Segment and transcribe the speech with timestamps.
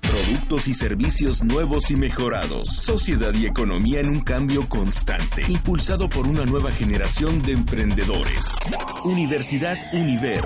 [0.00, 2.68] Productos y servicios nuevos y mejorados.
[2.68, 5.42] Sociedad y economía en un cambio constante.
[5.48, 8.56] Impulsado por una nueva generación de emprendedores.
[9.04, 10.42] Universidad Univer.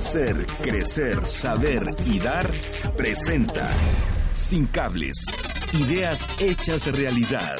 [0.00, 2.50] Ser, crecer, saber y dar.
[2.96, 3.70] Presenta.
[4.34, 5.24] Sin cables.
[5.74, 7.58] Ideas hechas realidad.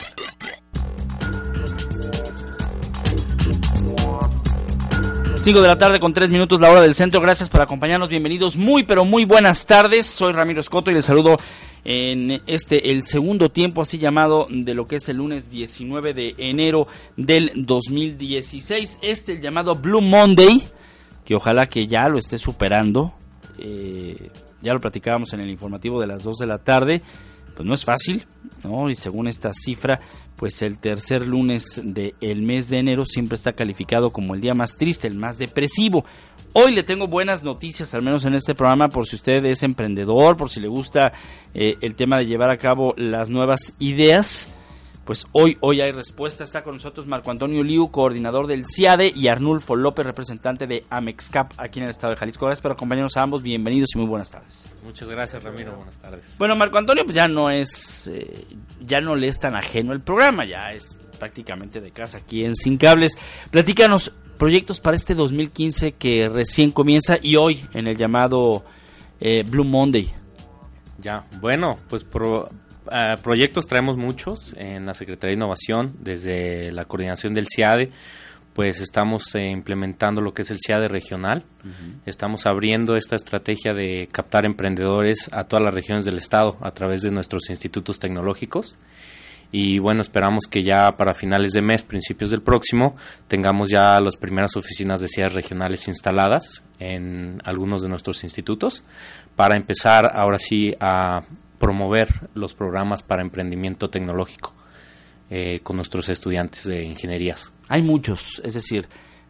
[5.44, 7.20] 5 de la tarde con 3 minutos la hora del centro.
[7.20, 8.08] Gracias por acompañarnos.
[8.08, 8.56] Bienvenidos.
[8.56, 10.06] Muy pero muy buenas tardes.
[10.06, 11.36] Soy Ramiro Escoto y les saludo
[11.84, 16.34] en este el segundo tiempo así llamado de lo que es el lunes 19 de
[16.38, 16.86] enero
[17.18, 19.00] del 2016.
[19.02, 20.64] Este el llamado Blue Monday,
[21.26, 23.12] que ojalá que ya lo esté superando.
[23.58, 24.30] Eh,
[24.62, 27.02] ya lo platicábamos en el informativo de las 2 de la tarde.
[27.54, 28.26] Pues no es fácil,
[28.62, 28.90] ¿no?
[28.90, 30.00] Y según esta cifra,
[30.36, 34.76] pues el tercer lunes del mes de enero siempre está calificado como el día más
[34.76, 36.04] triste, el más depresivo.
[36.52, 40.36] Hoy le tengo buenas noticias, al menos en este programa, por si usted es emprendedor,
[40.36, 41.12] por si le gusta
[41.54, 44.48] eh, el tema de llevar a cabo las nuevas ideas
[45.04, 46.44] pues hoy, hoy hay respuesta.
[46.44, 51.52] Está con nosotros Marco Antonio Liu, coordinador del CIADE, y Arnulfo López, representante de Amexcap
[51.58, 52.46] aquí en el estado de Jalisco.
[52.46, 53.42] Gracias por acompañarnos a ambos.
[53.42, 54.66] Bienvenidos y muy buenas tardes.
[54.82, 55.76] Muchas gracias, Ramiro.
[55.76, 56.34] Buenas tardes.
[56.38, 58.46] Bueno, Marco Antonio, pues ya no es, eh,
[58.80, 62.54] ya no le es tan ajeno el programa, ya es prácticamente de casa aquí en
[62.54, 63.18] Sin Cables.
[63.50, 68.64] Platícanos proyectos para este 2015 que recién comienza y hoy en el llamado
[69.20, 70.10] eh, Blue Monday.
[70.98, 72.48] Ya, bueno, pues pro,
[72.90, 77.90] Ah, proyectos traemos muchos en la Secretaría de Innovación, desde la coordinación del CIADE,
[78.52, 81.44] pues estamos eh, implementando lo que es el CIADE regional.
[82.06, 87.02] Estamos abriendo esta estrategia de captar emprendedores a todas las regiones del estado a través
[87.02, 88.78] de nuestros institutos tecnológicos.
[89.50, 92.96] Y bueno, esperamos que ya para finales de mes, principios del próximo,
[93.28, 98.84] tengamos ya las primeras oficinas de CIADE regionales instaladas en algunos de nuestros institutos
[99.36, 101.22] para empezar ahora sí a
[101.64, 104.54] promover los programas para emprendimiento tecnológico
[105.30, 107.50] eh, con nuestros estudiantes de ingenierías.
[107.68, 108.86] Hay muchos, es decir,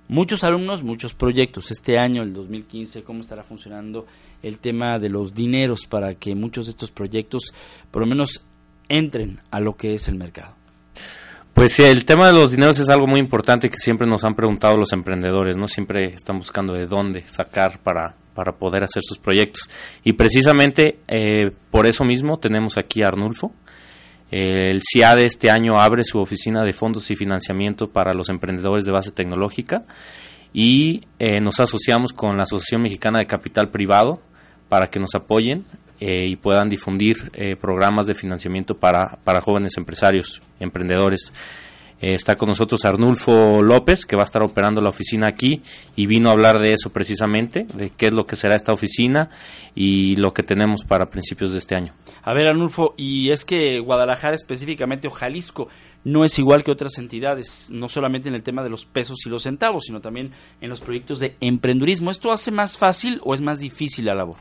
[0.09, 1.71] muchos alumnos, muchos proyectos.
[1.71, 4.07] Este año, el 2015, ¿cómo estará funcionando
[4.43, 7.55] el tema de los dineros para que muchos de estos proyectos
[7.93, 8.43] por lo menos
[8.89, 10.57] entren a lo que es el mercado?
[11.53, 14.35] Pues sí, el tema de los dineros es algo muy importante que siempre nos han
[14.35, 15.69] preguntado los emprendedores, ¿no?
[15.69, 19.71] Siempre están buscando de dónde sacar para para poder hacer sus proyectos.
[20.03, 23.53] Y precisamente eh, por eso mismo tenemos aquí a Arnulfo.
[24.31, 28.93] el CIADE este año abre su oficina de fondos y financiamiento para los emprendedores de
[28.93, 29.85] base tecnológica
[30.53, 34.21] y eh, nos asociamos con la Asociación Mexicana de Capital Privado
[34.69, 35.65] para que nos apoyen
[36.01, 37.31] eh, y puedan difundir
[37.61, 41.33] programas de financiamiento para, para jóvenes empresarios, emprendedores.
[42.05, 45.63] Eh, está con nosotros Arnulfo López, que va a estar operando la oficina aquí
[45.97, 49.31] y vino a hablar de eso precisamente, de qué es lo que será esta oficina
[49.75, 51.95] y lo que tenemos para principios de este año.
[52.23, 55.69] A ver, Arnulfo, y es que Guadalajara específicamente o Jalisco
[56.05, 59.31] no es igual que otras entidades, no solamente en el tema de los pesos y
[59.31, 62.11] los centavos, sino también en los proyectos de emprendurismo.
[62.11, 64.37] ¿Esto hace más fácil o es más difícil la labor?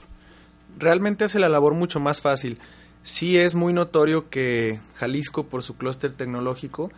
[0.78, 2.57] Realmente hace la labor mucho más fácil.
[3.03, 6.90] Sí es muy notorio que Jalisco, por su clúster tecnológico,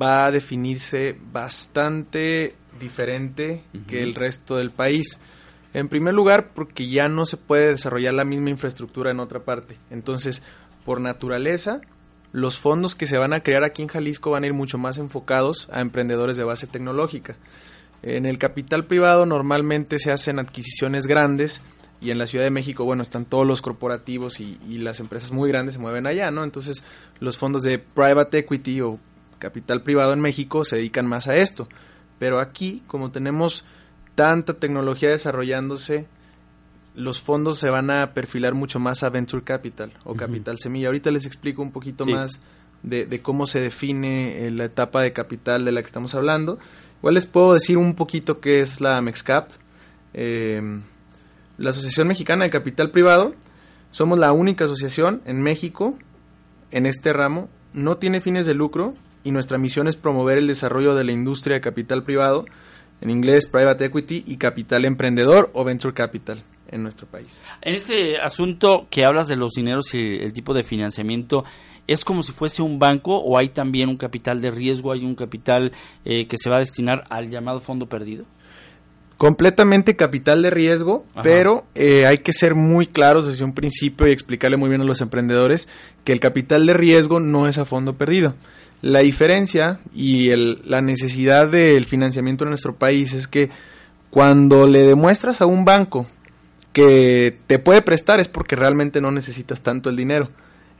[0.00, 5.18] va a definirse bastante diferente que el resto del país.
[5.74, 9.78] En primer lugar, porque ya no se puede desarrollar la misma infraestructura en otra parte.
[9.90, 10.42] Entonces,
[10.84, 11.80] por naturaleza,
[12.32, 14.98] los fondos que se van a crear aquí en Jalisco van a ir mucho más
[14.98, 17.36] enfocados a emprendedores de base tecnológica.
[18.02, 21.62] En el capital privado normalmente se hacen adquisiciones grandes
[22.00, 25.30] y en la Ciudad de México, bueno, están todos los corporativos y, y las empresas
[25.30, 26.42] muy grandes se mueven allá, ¿no?
[26.42, 26.82] Entonces,
[27.20, 28.98] los fondos de private equity o
[29.42, 31.68] capital privado en México se dedican más a esto.
[32.20, 33.64] Pero aquí, como tenemos
[34.14, 36.06] tanta tecnología desarrollándose,
[36.94, 40.86] los fondos se van a perfilar mucho más a Venture Capital o Capital Semilla.
[40.86, 42.38] Ahorita les explico un poquito más
[42.84, 46.60] de, cómo se define eh, la etapa de capital de la que estamos hablando.
[47.00, 49.50] Igual les puedo decir un poquito qué es la MEXCAP.
[50.14, 50.82] Em,
[51.58, 53.34] la Asociación Mexicana de Capital Privado,
[53.90, 55.98] somos la única asociación en México
[56.70, 60.94] en este ramo, no tiene fines de lucro y nuestra misión es promover el desarrollo
[60.94, 62.44] de la industria de capital privado,
[63.00, 67.42] en inglés private equity y capital emprendedor o venture capital en nuestro país.
[67.60, 71.44] En este asunto que hablas de los dineros y el tipo de financiamiento,
[71.86, 75.14] ¿es como si fuese un banco o hay también un capital de riesgo, hay un
[75.14, 75.72] capital
[76.04, 78.24] eh, que se va a destinar al llamado fondo perdido?
[79.22, 84.10] completamente capital de riesgo, pero eh, hay que ser muy claros desde un principio y
[84.10, 85.68] explicarle muy bien a los emprendedores
[86.02, 88.34] que el capital de riesgo no es a fondo perdido.
[88.82, 93.48] La diferencia y la necesidad del financiamiento en nuestro país es que
[94.10, 96.06] cuando le demuestras a un banco
[96.72, 100.30] que te puede prestar es porque realmente no necesitas tanto el dinero.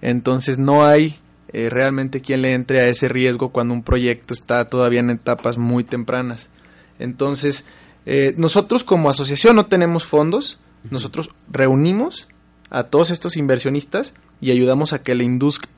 [0.01, 1.17] Entonces no hay
[1.53, 5.57] eh, realmente quien le entre a ese riesgo cuando un proyecto está todavía en etapas
[5.57, 6.51] muy tempranas.
[6.99, 7.67] Entonces,
[8.05, 10.59] eh, nosotros como asociación no tenemos fondos,
[10.91, 12.27] nosotros reunimos
[12.69, 15.25] a todos estos inversionistas y ayudamos a que la,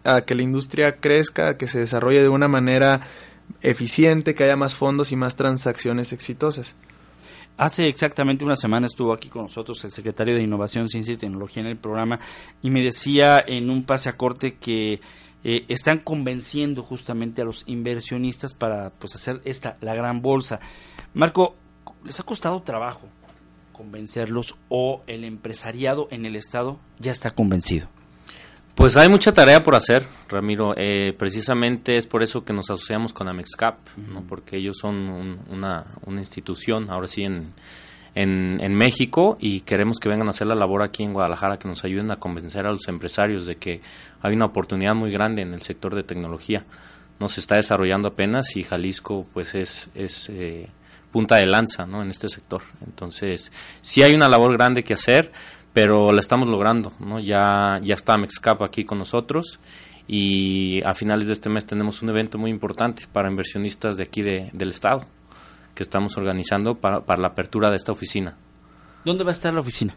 [0.05, 3.03] a que la industria crezca, a que se desarrolle de una manera
[3.61, 6.75] eficiente, que haya más fondos y más transacciones exitosas.
[7.59, 11.63] Hace exactamente una semana estuvo aquí con nosotros el secretario de Innovación, Ciencia y Tecnología
[11.63, 12.19] en el programa
[12.63, 14.95] y me decía en un pase a corte que
[15.45, 20.59] eh, están convenciendo justamente a los inversionistas para pues hacer esta la gran bolsa.
[21.13, 21.55] Marco,
[22.03, 23.09] ¿les ha costado trabajo
[23.75, 27.89] convencerlos o el empresariado en el estado ya está convencido?
[28.75, 30.75] Pues hay mucha tarea por hacer, Ramiro.
[30.77, 34.23] Eh, precisamente es por eso que nos asociamos con Amexcap, ¿no?
[34.27, 37.53] porque ellos son una, una, institución, ahora sí, en,
[38.17, 41.85] en, México y queremos que vengan a hacer la labor aquí en Guadalajara, que nos
[41.85, 43.81] ayuden a convencer a los empresarios de que
[44.21, 46.65] hay una oportunidad muy grande en el sector de tecnología.
[47.21, 50.69] No se está desarrollando apenas y Jalisco pues es, es eh,
[51.13, 52.03] punta de lanza ¿no?
[52.03, 52.63] en este sector.
[52.85, 55.31] Entonces, sí hay una labor grande que hacer
[55.75, 57.21] pero la estamos logrando, ¿no?
[57.21, 59.61] Ya, ya está Mexcap aquí con nosotros
[60.07, 64.23] y a finales de este mes tenemos un evento muy importante para inversionistas de aquí
[64.23, 65.03] de, del estado
[65.75, 68.37] que estamos organizando para, para, la apertura de esta oficina.
[69.05, 69.97] ¿Dónde va a estar la oficina?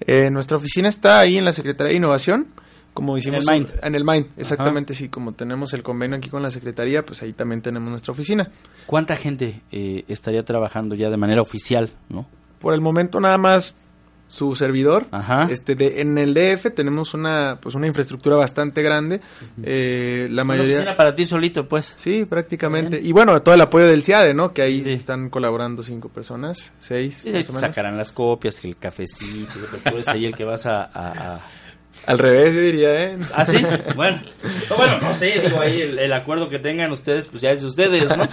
[0.00, 2.48] Eh, nuestra oficina está ahí en la Secretaría de Innovación,
[2.92, 3.72] como hicimos en el Mind.
[3.82, 7.32] En el Mind, exactamente, sí, como tenemos el convenio aquí con la Secretaría, pues ahí
[7.32, 8.50] también tenemos nuestra oficina.
[8.84, 12.26] ¿Cuánta gente eh, estaría trabajando ya de manera oficial, no?
[12.60, 13.78] Por el momento nada más
[14.34, 15.06] su servidor.
[15.48, 19.20] Este de, en el DF tenemos una pues una infraestructura bastante grande.
[19.62, 21.92] eh, la mayoría para ti solito, pues.
[21.94, 23.00] Sí, prácticamente.
[23.00, 24.52] Y bueno, todo el apoyo del CIADE, ¿no?
[24.52, 27.16] Que ahí están colaborando cinco personas, seis.
[27.18, 31.40] Sí, sacarán las copias, el cafecito, que tú eres ahí el que vas a, a,
[32.06, 33.18] Al revés, yo diría, ¿eh?
[33.32, 33.64] ¿Ah, sí?
[33.94, 34.20] Bueno,
[34.76, 37.68] bueno no sé, digo ahí el, el, acuerdo que tengan ustedes, pues ya es de
[37.68, 38.28] ustedes, ¿no?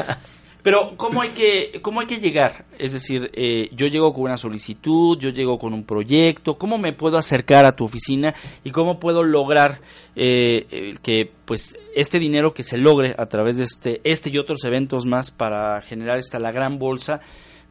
[0.63, 2.65] Pero, ¿cómo hay que, cómo hay que llegar?
[2.77, 6.93] Es decir, eh, yo llego con una solicitud, yo llego con un proyecto, ¿cómo me
[6.93, 9.81] puedo acercar a tu oficina y cómo puedo lograr
[10.15, 14.63] eh, que pues este dinero que se logre a través de este, este y otros
[14.63, 17.21] eventos más para generar esta la gran bolsa,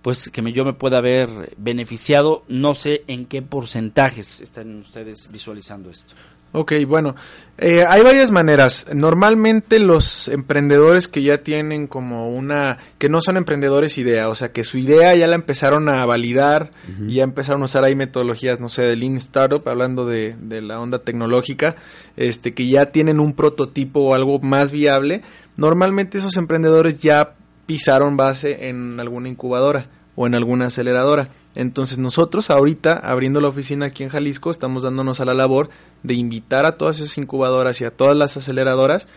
[0.03, 5.31] pues que me, yo me pueda haber beneficiado, no sé en qué porcentajes están ustedes
[5.31, 6.15] visualizando esto.
[6.53, 7.15] Ok, bueno,
[7.59, 8.87] eh, hay varias maneras.
[8.93, 14.51] Normalmente los emprendedores que ya tienen como una, que no son emprendedores idea, o sea,
[14.51, 16.71] que su idea ya la empezaron a validar
[17.07, 20.61] y ya empezaron a usar ahí metodologías, no sé, de Lean Startup, hablando de, de
[20.61, 21.77] la onda tecnológica,
[22.17, 25.23] este, que ya tienen un prototipo o algo más viable.
[25.57, 27.35] Normalmente esos emprendedores ya
[27.67, 29.87] pisaron base en alguna incubadora
[30.17, 31.29] o en alguna aceleradora.
[31.55, 35.71] Entonces nosotros ahorita, abriendo la oficina aquí en Jalisco, estamos dándonos a la labor
[36.03, 39.09] de invitar a todas esas incubadoras y a todas las aceleradoras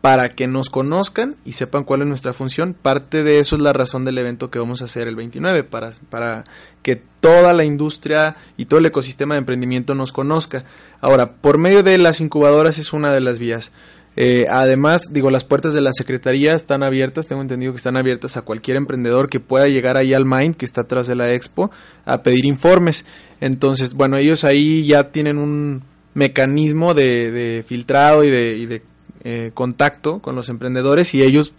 [0.00, 2.74] para que nos conozcan y sepan cuál es nuestra función.
[2.74, 5.92] Parte de eso es la razón del evento que vamos a hacer el 29, para,
[6.08, 6.44] para
[6.82, 10.64] que toda la industria y todo el ecosistema de emprendimiento nos conozca.
[11.00, 13.72] Ahora, por medio de las incubadoras es una de las vías.
[14.20, 18.36] Eh, además, digo, las puertas de la Secretaría están abiertas, tengo entendido que están abiertas
[18.36, 21.70] a cualquier emprendedor que pueda llegar ahí al Mind, que está atrás de la Expo,
[22.04, 23.04] a pedir informes.
[23.40, 25.84] Entonces, bueno, ellos ahí ya tienen un
[26.14, 28.82] mecanismo de, filtrado y de,
[29.22, 31.54] eh, contacto con los emprendedores y ellos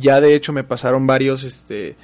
[0.00, 1.94] ya de hecho me pasaron varios este,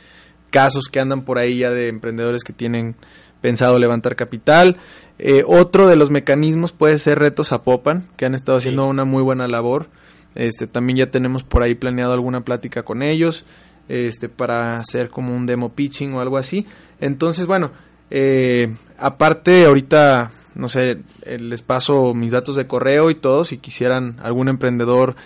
[0.51, 2.95] casos que andan por ahí ya de emprendedores que tienen
[3.41, 4.77] pensado levantar capital.
[5.19, 9.05] Eh, otro de los mecanismos puede ser Retos a Popan, que han estado haciendo una
[9.05, 9.89] muy buena labor.
[10.35, 13.47] Este, también ya tenemos por ahí planeado alguna plática con ellos
[13.89, 16.67] este, para hacer como un demo pitching o algo así.
[17.01, 17.71] Entonces, bueno,
[18.11, 23.59] eh, aparte ahorita, no sé, eh, les paso mis datos de correo y todo, si
[23.59, 25.17] quisieran algún emprendedor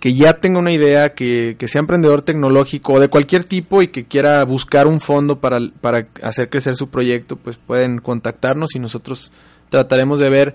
[0.00, 4.06] que ya tenga una idea, que, que, sea emprendedor tecnológico de cualquier tipo y que
[4.06, 9.30] quiera buscar un fondo para, para hacer crecer su proyecto, pues pueden contactarnos y nosotros
[9.68, 10.54] trataremos de ver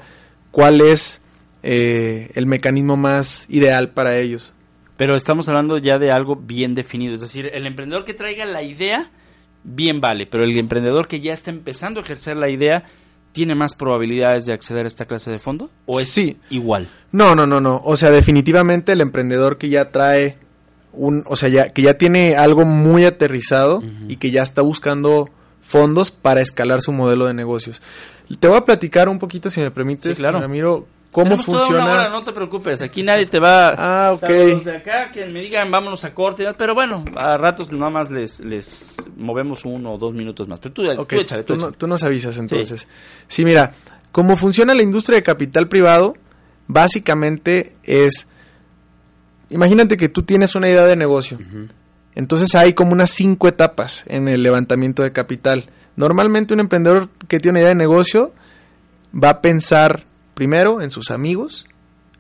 [0.50, 1.22] cuál es
[1.62, 4.54] eh, el mecanismo más ideal para ellos.
[4.98, 8.64] Pero estamos hablando ya de algo bien definido, es decir, el emprendedor que traiga la
[8.64, 9.12] idea,
[9.64, 12.86] bien vale, pero el emprendedor que ya está empezando a ejercer la idea,
[13.36, 15.70] tiene más probabilidades de acceder a esta clase de fondo?
[15.86, 16.38] ¿O es sí.
[16.50, 16.88] igual?
[17.12, 17.82] No, no, no, no.
[17.84, 20.38] O sea, definitivamente el emprendedor que ya trae
[20.94, 25.30] un, o sea, ya, que ya tiene algo muy aterrizado y que ya está buscando
[25.60, 27.82] fondos para escalar su modelo de negocios.
[28.40, 30.40] Te voy a platicar un poquito, si me permites, sí, claro.
[30.40, 31.84] Ramiro, cómo Tenemos toda funciona.
[31.86, 33.70] una hora, no te preocupes, aquí nadie te va.
[33.78, 34.20] Ah, ok.
[34.20, 37.90] salvo los de acá que me digan vámonos a corte, pero bueno, a ratos nada
[37.90, 40.60] más les, les movemos uno o dos minutos más.
[40.60, 42.86] Pero tú, Ok, tú échale, tú tú, no- tú nos avisas entonces.
[43.30, 43.46] Sí.
[43.46, 43.72] mira,
[44.12, 46.16] cómo funciona la industria de capital privado,
[46.68, 48.28] básicamente es,
[49.50, 51.40] imagínate que tú tienes una idea de negocio.
[52.14, 55.66] Entonces hay como unas cinco etapas en el levantamiento de capital.
[55.96, 58.34] Normalmente un emprendedor que tiene una idea de negocio
[59.14, 60.04] va a pensar
[60.36, 61.66] primero en sus amigos,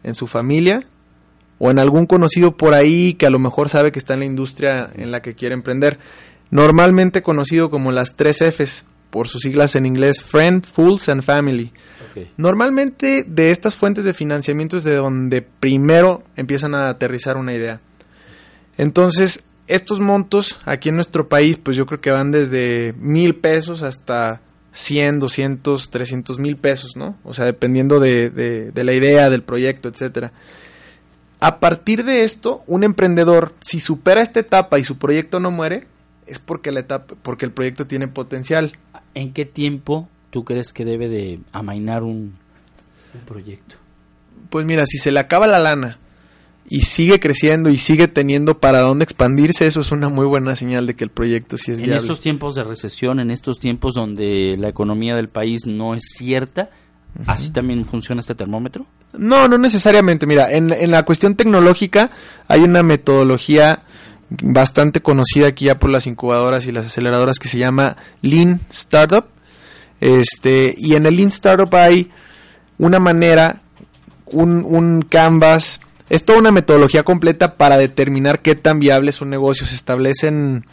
[0.03, 0.84] en su familia
[1.60, 4.25] o en algún conocido por ahí que a lo mejor sabe que está en la
[4.25, 6.00] industria en la que quiere emprender.
[6.50, 11.72] Normalmente conocido como las tres Fs, por sus siglas en inglés, Friend, Fools and Family.
[12.38, 17.79] Normalmente de estas fuentes de financiamiento es de donde primero empiezan a aterrizar una idea.
[18.77, 23.81] Entonces, estos montos aquí en nuestro país, pues yo creo que van desde mil pesos
[23.84, 24.41] hasta
[24.77, 27.17] 100, 200, 300 mil pesos, ¿no?
[27.24, 30.34] O sea, dependiendo de, de- de la idea, del proyecto, etcétera.
[31.39, 35.88] A partir de esto, un emprendedor, si supera esta etapa y su proyecto no muere,
[36.27, 38.74] es porque la etapa, porque el proyecto tiene potencial.
[39.13, 42.34] ¿En qué tiempo tú crees que debe de amainar un,
[43.13, 43.75] un proyecto?
[44.50, 46.00] Pues mira, si se le acaba la lana
[46.67, 50.88] y sigue creciendo y sigue teniendo para dónde expandirse, eso es una muy buena señal
[50.88, 52.01] de que el proyecto sí es En viable.
[52.01, 56.69] estos tiempos de recesión, en estos tiempos donde la economía del país no es cierta,
[57.27, 58.86] ¿así también funciona este termómetro?
[59.13, 60.25] No, no necesariamente.
[60.25, 62.10] Mira, en, en la cuestión tecnológica
[62.48, 63.84] hay una metodología
[64.41, 69.25] bastante conocida aquí ya por las incubadoras y las aceleradoras que se llama Lean Startup.
[70.01, 72.10] Este, y en el Lean Startup hay
[72.77, 73.62] una manera,
[74.25, 79.29] un, un canvas, es toda una metodología completa para determinar qué tan viable es un
[79.29, 79.65] negocio.
[79.65, 80.65] Se establecen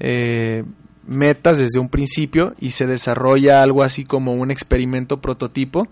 [0.00, 0.64] eh,
[1.06, 5.88] metas desde un principio y se desarrolla algo así como un experimento prototipo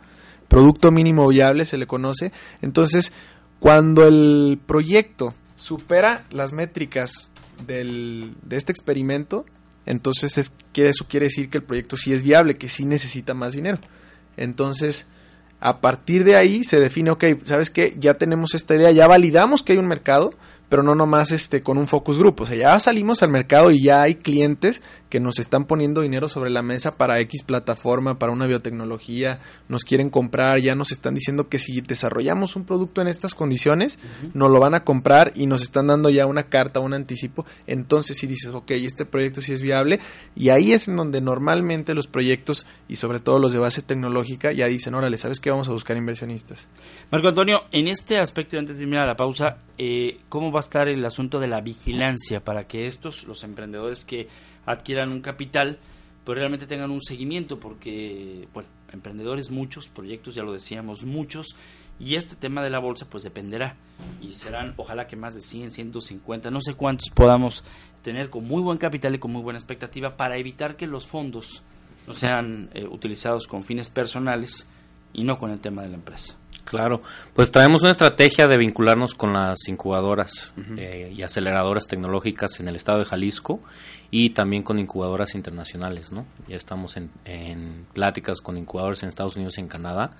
[0.48, 2.32] producto mínimo viable se le conoce.
[2.62, 3.12] Entonces,
[3.60, 7.30] cuando el proyecto supera las métricas
[7.66, 9.44] del, de este experimento,
[9.86, 13.52] entonces es, eso quiere decir que el proyecto sí es viable, que sí necesita más
[13.52, 13.78] dinero.
[14.36, 15.06] Entonces,
[15.60, 17.96] a partir de ahí se define, ok, ¿sabes qué?
[17.98, 20.30] Ya tenemos esta idea, ya validamos que hay un mercado,
[20.68, 22.42] pero no nomás este, con un focus group.
[22.42, 26.28] O sea, ya salimos al mercado y ya hay clientes que nos están poniendo dinero
[26.28, 31.14] sobre la mesa para X plataforma, para una biotecnología, nos quieren comprar, ya nos están
[31.14, 33.98] diciendo que si desarrollamos un producto en estas condiciones,
[34.34, 37.46] nos lo van a comprar y nos están dando ya una carta, un anticipo.
[37.66, 40.00] Entonces, si dices, ok, este proyecto sí es viable,
[40.36, 44.52] y ahí es en donde normalmente los proyectos, y sobre todo los de base tecnológica,
[44.52, 45.50] ya dicen, órale, ¿sabes qué?
[45.50, 46.68] Vamos a buscar inversionistas.
[47.10, 50.60] Marco Antonio, en este aspecto, antes de irme a la pausa, eh, ¿cómo va a
[50.60, 54.28] estar el asunto de la vigilancia para que estos, los emprendedores que
[54.70, 55.78] adquieran un capital,
[56.24, 57.58] pues realmente tengan un seguimiento?
[57.58, 61.56] Porque, bueno, emprendedores muchos, proyectos ya lo decíamos, muchos,
[62.00, 63.76] y este tema de la bolsa pues dependerá,
[64.20, 67.64] y serán ojalá que más de 100, 150, no sé cuántos podamos
[68.02, 71.62] tener con muy buen capital y con muy buena expectativa para evitar que los fondos
[72.06, 74.66] no sean eh, utilizados con fines personales
[75.12, 76.36] y no con el tema de la empresa.
[76.68, 77.00] Claro,
[77.34, 82.76] pues traemos una estrategia de vincularnos con las incubadoras eh, y aceleradoras tecnológicas en el
[82.76, 83.60] estado de Jalisco
[84.10, 86.26] y también con incubadoras internacionales, ¿no?
[86.46, 90.10] Ya estamos en, en pláticas con incubadoras en Estados Unidos y en Canadá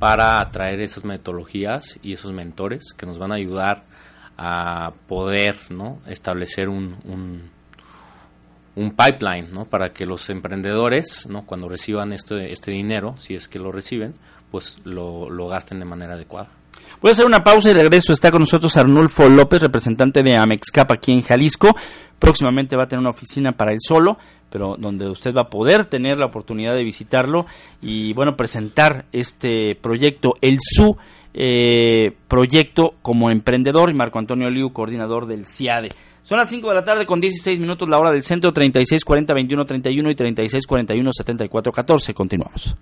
[0.00, 3.84] para atraer esas metodologías y esos mentores que nos van a ayudar
[4.36, 6.00] a poder, ¿no?
[6.08, 7.48] Establecer un, un,
[8.74, 9.66] un pipeline, ¿no?
[9.66, 11.46] Para que los emprendedores, ¿no?
[11.46, 14.14] Cuando reciban este, este dinero, si es que lo reciben,
[14.56, 16.48] pues lo, gasten de manera adecuada.
[17.02, 18.14] Voy a hacer una pausa y regreso.
[18.14, 21.76] Está con nosotros Arnulfo López, representante de Amexcap aquí en Jalisco.
[22.18, 24.16] Próximamente va a tener una oficina para él solo,
[24.48, 27.44] pero donde usted va a poder tener la oportunidad de visitarlo
[27.82, 30.96] y, bueno, presentar este proyecto, el SU
[31.34, 35.90] eh, proyecto como emprendedor y Marco Antonio Liu, coordinador del CIADE.
[36.22, 39.34] Son las 5 de la tarde con 16 minutos la hora del centro, 36 40
[39.34, 42.14] 21 31 y 36 41 74 14.
[42.14, 42.74] Continuamos.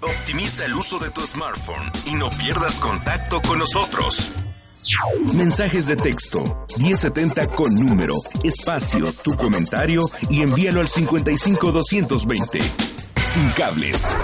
[0.00, 4.30] Optimiza el uso de tu smartphone y no pierdas contacto con nosotros.
[5.34, 12.60] Mensajes de texto 1070 con número, espacio, tu comentario y envíalo al 55 220.
[12.60, 14.16] Sin cables.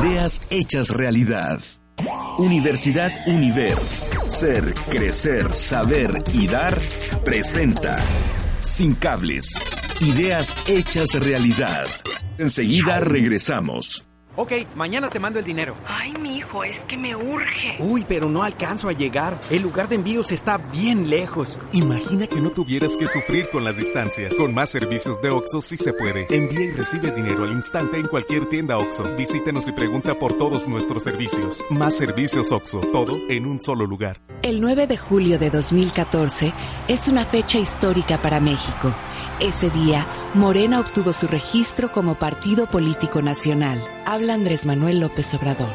[0.00, 1.60] Ideas hechas realidad.
[2.38, 3.76] Universidad Univer.
[4.28, 6.78] Ser, crecer, saber y dar
[7.24, 7.98] presenta.
[8.62, 9.54] Sin cables.
[10.00, 11.86] Ideas hechas realidad.
[12.38, 14.07] Enseguida regresamos.
[14.40, 15.74] Ok, mañana te mando el dinero.
[15.84, 17.74] Ay, mi hijo, es que me urge.
[17.80, 19.36] Uy, pero no alcanzo a llegar.
[19.50, 21.58] El lugar de envíos está bien lejos.
[21.72, 24.36] Imagina que no tuvieras que sufrir con las distancias.
[24.36, 26.28] Con más servicios de Oxo sí se puede.
[26.30, 29.02] Envía y recibe dinero al instante en cualquier tienda Oxo.
[29.16, 31.66] Visítenos y pregunta por todos nuestros servicios.
[31.70, 34.20] Más servicios Oxo, todo en un solo lugar.
[34.42, 36.52] El 9 de julio de 2014
[36.86, 38.94] es una fecha histórica para México.
[39.40, 40.04] Ese día,
[40.34, 43.80] Morena obtuvo su registro como partido político nacional.
[44.04, 45.68] Habla Andrés Manuel López Obrador.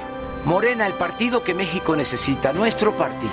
[0.44, 3.32] Morena, el partido que México necesita, nuestro partido.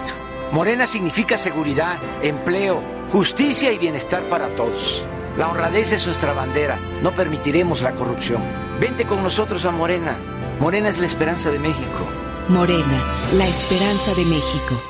[0.52, 5.02] Morena significa seguridad, empleo, justicia y bienestar para todos.
[5.36, 6.78] La honradez es nuestra bandera.
[7.02, 8.40] No permitiremos la corrupción.
[8.78, 10.14] Vente con nosotros a Morena.
[10.60, 12.06] Morena es la esperanza de México.
[12.48, 14.80] Morena, la esperanza de México.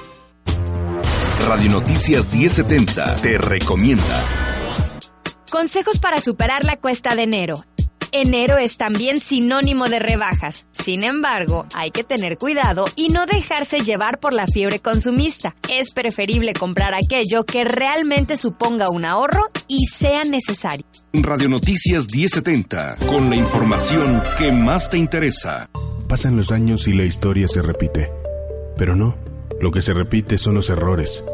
[1.49, 4.50] Radio Noticias 1070 te recomienda.
[5.51, 7.65] Consejos para superar la cuesta de enero.
[8.13, 10.67] Enero es también sinónimo de rebajas.
[10.71, 15.57] Sin embargo, hay que tener cuidado y no dejarse llevar por la fiebre consumista.
[15.69, 20.87] Es preferible comprar aquello que realmente suponga un ahorro y sea necesario.
[21.13, 25.69] Radio Noticias 1070, con la información que más te interesa.
[26.09, 28.09] Pasan los años y la historia se repite.
[28.77, 29.17] Pero no,
[29.61, 31.25] lo que se repite son los errores.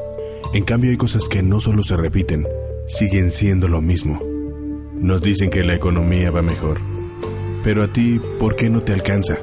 [0.54, 2.46] En cambio hay cosas que no solo se repiten,
[2.86, 4.20] siguen siendo lo mismo.
[4.94, 6.80] Nos dicen que la economía va mejor.
[7.62, 9.34] Pero a ti, ¿por qué no te alcanza?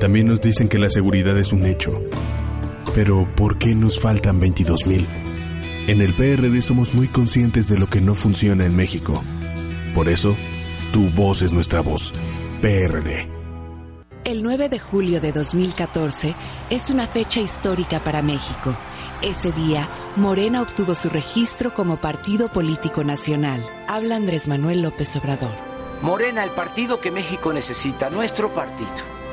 [0.00, 2.00] También nos dicen que la seguridad es un hecho.
[2.94, 5.06] Pero ¿por qué nos faltan 22 mil?
[5.86, 9.22] En el PRD somos muy conscientes de lo que no funciona en México.
[9.94, 10.36] Por eso,
[10.92, 12.12] tu voz es nuestra voz.
[12.62, 13.35] PRD.
[14.26, 16.34] El 9 de julio de 2014
[16.68, 18.76] es una fecha histórica para México.
[19.22, 23.64] Ese día, Morena obtuvo su registro como partido político nacional.
[23.86, 25.52] Habla Andrés Manuel López Obrador.
[26.02, 28.90] Morena, el partido que México necesita, nuestro partido.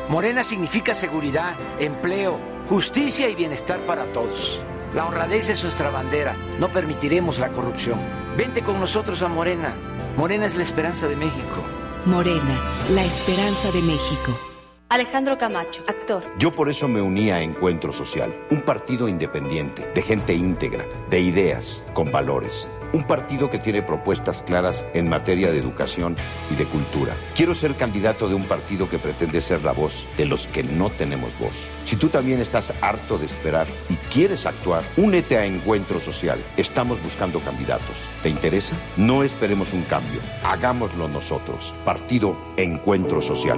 [0.10, 2.38] Morena significa seguridad, empleo,
[2.70, 4.62] justicia y bienestar para todos.
[4.94, 6.36] La honradez es nuestra bandera.
[6.60, 7.98] No permitiremos la corrupción.
[8.38, 9.74] Vente con nosotros a Morena.
[10.18, 11.64] Morena es la esperanza de México.
[12.06, 12.60] Morena,
[12.92, 14.53] la esperanza de México.
[14.94, 16.24] Alejandro Camacho, actor.
[16.38, 21.20] Yo por eso me uní a Encuentro Social, un partido independiente, de gente íntegra, de
[21.20, 22.70] ideas, con valores.
[22.92, 26.16] Un partido que tiene propuestas claras en materia de educación
[26.52, 27.16] y de cultura.
[27.36, 30.92] Quiero ser candidato de un partido que pretende ser la voz de los que no
[30.92, 31.68] tenemos voz.
[31.86, 36.38] Si tú también estás harto de esperar y quieres actuar, únete a Encuentro Social.
[36.56, 37.98] Estamos buscando candidatos.
[38.22, 38.76] ¿Te interesa?
[38.96, 40.22] No esperemos un cambio.
[40.44, 41.74] Hagámoslo nosotros.
[41.84, 43.58] Partido Encuentro Social.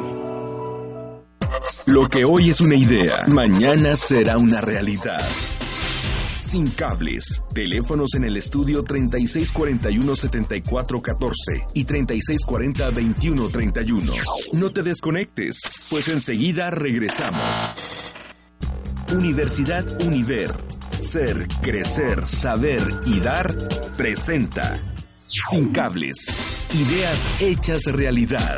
[1.86, 5.22] Lo que hoy es una idea, mañana será una realidad.
[6.38, 7.42] Sin cables.
[7.54, 14.14] Teléfonos en el estudio 3641-7414 y 3640-2131.
[14.54, 17.42] No te desconectes, pues enseguida regresamos.
[19.12, 20.54] Universidad Univer.
[21.02, 23.54] Ser, crecer, saber y dar
[23.98, 24.80] presenta.
[25.18, 26.28] Sin cables.
[26.74, 28.58] Ideas hechas realidad.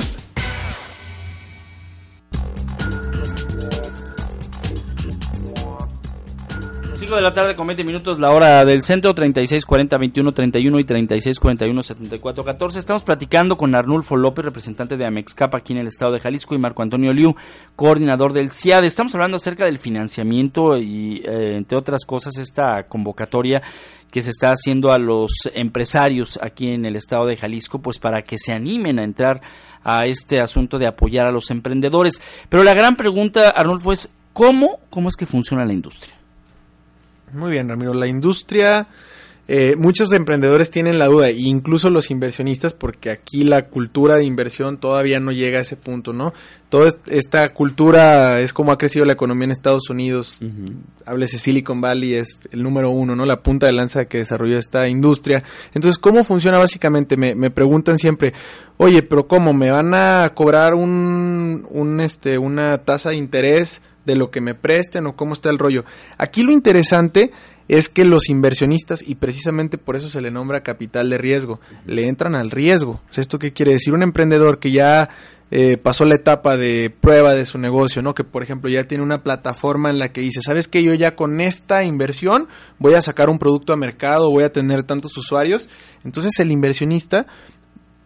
[6.97, 10.79] 5 de la tarde con 20 minutos, la hora del centro, 36 40 21 31
[10.79, 12.79] y 36 41 74 14.
[12.79, 16.57] Estamos platicando con Arnulfo López, representante de Amexcap aquí en el estado de Jalisco, y
[16.57, 17.35] Marco Antonio Liu,
[17.75, 18.83] coordinador del CIAD.
[18.83, 23.61] Estamos hablando acerca del financiamiento y, eh, entre otras cosas, esta convocatoria
[24.11, 28.23] que se está haciendo a los empresarios aquí en el estado de Jalisco, pues para
[28.23, 29.41] que se animen a entrar
[29.83, 32.19] a este asunto de apoyar a los emprendedores.
[32.49, 36.16] Pero la gran pregunta, Arnulfo, es ¿cómo, cómo es que funciona la industria?
[37.33, 37.93] Muy bien, Ramiro.
[37.93, 38.87] La industria,
[39.49, 44.77] eh, muchos emprendedores tienen la duda, incluso los inversionistas, porque aquí la cultura de inversión
[44.77, 46.33] todavía no llega a ese punto, ¿no?
[46.67, 50.39] Toda esta cultura es como ha crecido la economía en Estados Unidos.
[51.05, 53.25] Háblese Silicon Valley, es el número uno, ¿no?
[53.25, 55.43] La punta de lanza que desarrolló esta industria.
[55.73, 57.15] Entonces, ¿cómo funciona básicamente?
[57.15, 58.33] Me, me preguntan siempre,
[58.75, 59.53] oye, pero ¿cómo?
[59.53, 63.81] ¿Me van a cobrar un, un este, una tasa de interés?
[64.07, 65.83] de lo que me presten o cómo está el rollo.
[66.17, 67.29] Aquí lo interesante
[67.67, 72.07] es que los inversionistas, y precisamente por eso se le nombra capital de riesgo, le
[72.07, 73.01] entran al riesgo.
[73.15, 73.93] ¿Esto qué quiere decir?
[73.93, 75.09] Un emprendedor que ya
[75.51, 78.13] eh, pasó la etapa de prueba de su negocio, ¿no?
[78.13, 80.81] Que por ejemplo ya tiene una plataforma en la que dice, ¿sabes qué?
[80.81, 82.47] Yo ya con esta inversión
[82.79, 85.69] voy a sacar un producto a mercado, voy a tener tantos usuarios.
[86.05, 87.27] Entonces el inversionista,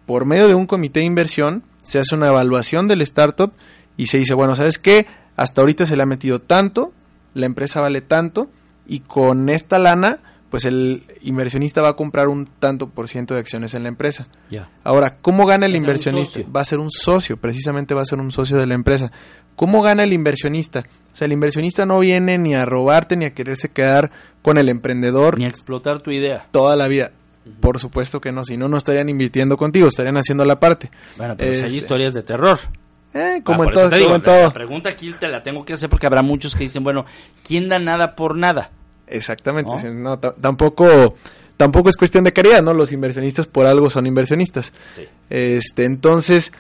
[0.08, 3.54] por medio de un comité de inversión, se hace una evaluación del startup
[3.98, 5.06] y se dice, bueno, ¿sabes qué?
[5.36, 6.94] Hasta ahorita se le ha metido tanto,
[7.34, 8.50] la empresa vale tanto
[8.92, 13.40] y con esta lana pues el inversionista va a comprar un tanto por ciento de
[13.40, 14.28] acciones en la empresa.
[14.50, 14.68] Ya.
[14.84, 16.42] Ahora, ¿cómo gana el inversionista?
[16.54, 19.14] Va a ser un socio, precisamente va a ser un socio de la empresa.
[19.56, 20.80] ¿Cómo gana el inversionista?
[21.14, 24.68] O sea, el inversionista no viene ni a robarte ni a quererse quedar con el
[24.68, 26.48] emprendedor Ni a explotar tu idea.
[26.52, 27.12] toda la vida.
[27.62, 30.92] Por supuesto que no, si no, no estarían invirtiendo contigo, estarían haciendo la parte.
[31.16, 32.60] Bueno, pero si hay Este, historias de terror.
[33.14, 34.52] eh, como Ah, en por eso todo, te digo, como en la- La todo.
[34.54, 37.06] pregunta aquí te la tengo que hacer porque habrá muchos que dicen, bueno,
[37.48, 38.72] ¿quién da nada por nada?
[39.12, 40.18] Exactamente, ¿No?
[40.18, 41.14] tampoco
[41.58, 42.74] tampoco es cuestión de caridad, ¿no?
[42.74, 44.74] Los inversionistas por algo son inversionistas.
[45.30, 46.52] Este, entonces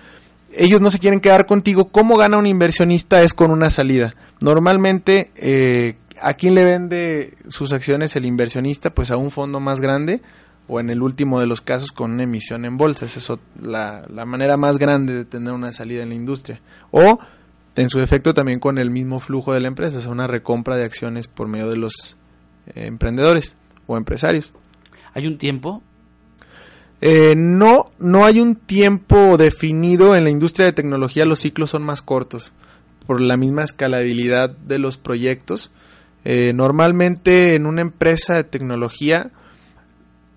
[0.53, 1.89] ellos no se quieren quedar contigo.
[1.89, 3.23] ¿Cómo gana un inversionista?
[3.23, 4.13] Es con una salida.
[4.41, 8.91] Normalmente, eh, ¿a quién le vende sus acciones el inversionista?
[8.91, 10.21] Pues a un fondo más grande
[10.67, 13.05] o en el último de los casos con una emisión en bolsa.
[13.05, 16.61] Esa es la, la manera más grande de tener una salida en la industria.
[16.91, 17.19] O,
[17.75, 20.75] en su efecto, también con el mismo flujo de la empresa, o sea, una recompra
[20.75, 22.17] de acciones por medio de los
[22.67, 23.56] emprendedores
[23.88, 24.52] o empresarios.
[25.13, 25.82] ¿Hay un tiempo?
[27.02, 31.82] Eh, no, no hay un tiempo definido en la industria de tecnología, los ciclos son
[31.84, 32.54] más cortos
[33.08, 35.71] por la misma escalabilidad de los proyectos.
[36.24, 39.32] Eh, normalmente en una empresa de tecnología,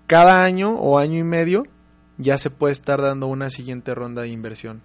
[0.07, 1.63] cada año o año y medio
[2.17, 4.81] ya se puede estar dando una siguiente ronda de inversión.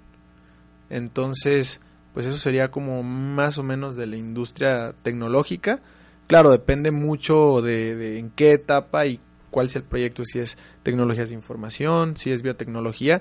[0.91, 1.81] Entonces,
[2.13, 5.81] pues eso sería como más o menos de la industria tecnológica.
[6.31, 9.19] Claro, depende mucho de, de en qué etapa y
[9.51, 13.21] cuál sea el proyecto, si es tecnologías de información, si es biotecnología,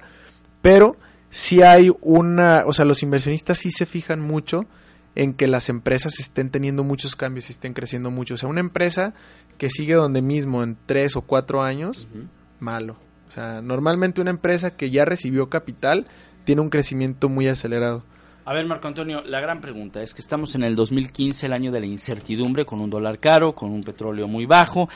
[0.62, 0.96] pero
[1.32, 4.68] si hay una, o sea, los inversionistas sí se fijan mucho
[5.16, 8.36] en que las empresas estén teniendo muchos cambios y estén creciendo mucho.
[8.36, 9.16] O sea, una empresa
[9.58, 12.08] que sigue donde mismo en tres o cuatro años,
[12.60, 12.96] malo.
[13.28, 16.06] O sea, normalmente una empresa que ya recibió capital
[16.44, 18.04] tiene un crecimiento muy acelerado.
[18.50, 21.72] A ver, Marco Antonio, la gran pregunta es que estamos en el 2015, el año
[21.72, 24.90] de la incertidumbre, con un dólar caro, con un petróleo muy bajo,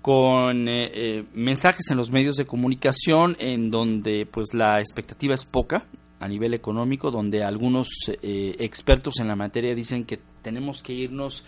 [0.00, 5.44] con eh, eh, mensajes en los medios de comunicación en donde pues la expectativa es
[5.44, 5.84] poca
[6.18, 7.90] a nivel económico, donde algunos
[8.22, 11.44] eh, expertos en la materia dicen que tenemos que irnos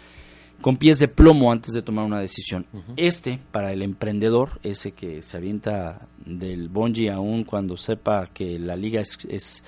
[0.60, 2.66] con pies de plomo antes de tomar una decisión.
[2.98, 8.76] Este, para el emprendedor, ese que se avienta del bungee aún cuando sepa que la
[8.76, 9.64] liga es, es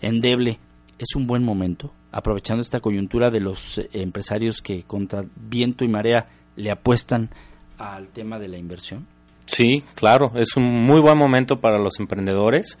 [0.00, 0.58] endeble,
[0.98, 5.88] es un buen momento, aprovechando esta coyuntura de los eh, empresarios que contra viento y
[5.88, 7.30] marea le apuestan
[7.78, 9.06] al tema de la inversión.
[9.46, 12.78] Sí, claro, es un muy buen momento para los emprendedores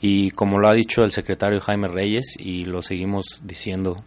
[0.00, 4.02] y como lo ha dicho el secretario Jaime Reyes y lo seguimos diciendo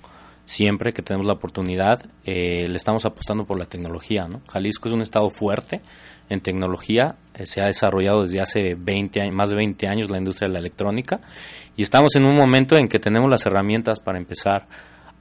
[0.45, 4.27] siempre que tenemos la oportunidad, eh, le estamos apostando por la tecnología.
[4.27, 4.41] ¿no?
[4.49, 5.81] Jalisco es un estado fuerte
[6.29, 10.17] en tecnología, eh, se ha desarrollado desde hace 20 años, más de 20 años la
[10.17, 11.21] industria de la electrónica
[11.75, 14.67] y estamos en un momento en que tenemos las herramientas para empezar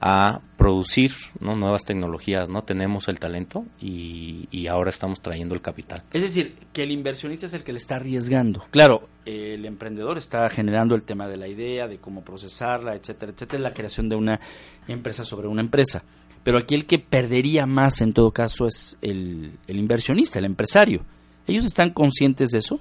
[0.03, 1.55] a producir ¿no?
[1.55, 6.03] nuevas tecnologías, no tenemos el talento y, y ahora estamos trayendo el capital.
[6.11, 8.65] Es decir, que el inversionista es el que le está arriesgando.
[8.71, 13.61] Claro, el emprendedor está generando el tema de la idea, de cómo procesarla, etcétera, etcétera,
[13.61, 14.39] la creación de una
[14.87, 16.03] empresa sobre una empresa.
[16.43, 21.05] Pero aquí el que perdería más en todo caso es el, el inversionista, el empresario.
[21.45, 22.79] ¿Ellos están conscientes de eso?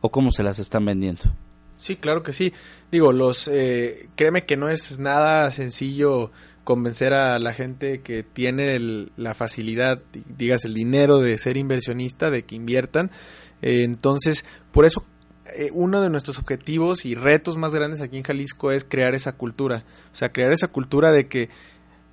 [0.00, 1.22] ¿O cómo se las están vendiendo?
[1.80, 2.52] Sí, claro que sí.
[2.92, 6.30] Digo, los eh, créeme que no es nada sencillo
[6.62, 11.56] convencer a la gente que tiene el- la facilidad, di- digas el dinero de ser
[11.56, 13.10] inversionista, de que inviertan.
[13.62, 15.04] Eh, entonces, por eso
[15.56, 19.32] eh, uno de nuestros objetivos y retos más grandes aquí en Jalisco es crear esa
[19.32, 19.84] cultura.
[20.12, 21.48] O sea, crear esa cultura de que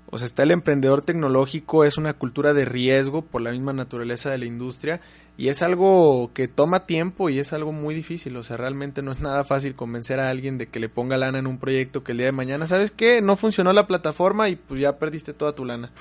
[0.10, 4.32] o sea, está el emprendedor tecnológico, es una cultura de riesgo por la misma naturaleza
[4.32, 5.02] de la industria
[5.38, 8.38] y es algo que toma tiempo y es algo muy difícil.
[8.38, 11.39] O sea, realmente no es nada fácil convencer a alguien de que le ponga lana
[11.39, 13.22] en un proyecto que el día de mañana, ¿sabes qué?
[13.22, 15.91] No funcionó la plataforma y pues ya perdiste toda tu lana.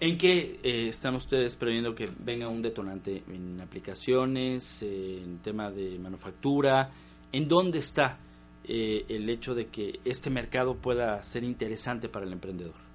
[0.00, 5.98] ¿En qué eh, están ustedes previendo que venga un detonante en aplicaciones, en tema de
[5.98, 6.90] manufactura?
[7.30, 8.18] ¿En dónde está
[8.64, 12.91] eh, el hecho de que este mercado pueda ser interesante para el emprendedor?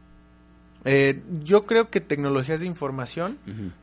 [0.85, 3.37] Eh, yo creo que tecnologías de información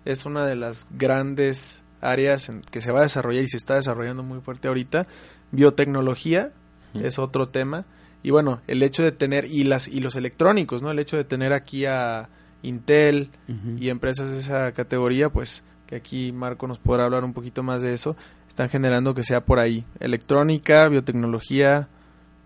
[0.05, 3.75] es una de las grandes áreas en que se va a desarrollar y se está
[3.75, 5.07] desarrollando muy fuerte ahorita.
[5.51, 6.53] Biotecnología
[6.95, 7.85] es otro tema.
[8.23, 10.91] Y bueno, el hecho de tener, y las, y los electrónicos, ¿no?
[10.91, 12.29] El hecho de tener aquí a
[12.63, 13.31] Intel
[13.79, 17.83] y empresas de esa categoría, pues que aquí Marco nos podrá hablar un poquito más
[17.83, 18.17] de eso,
[18.49, 19.85] están generando que sea por ahí.
[20.01, 21.89] Electrónica, biotecnología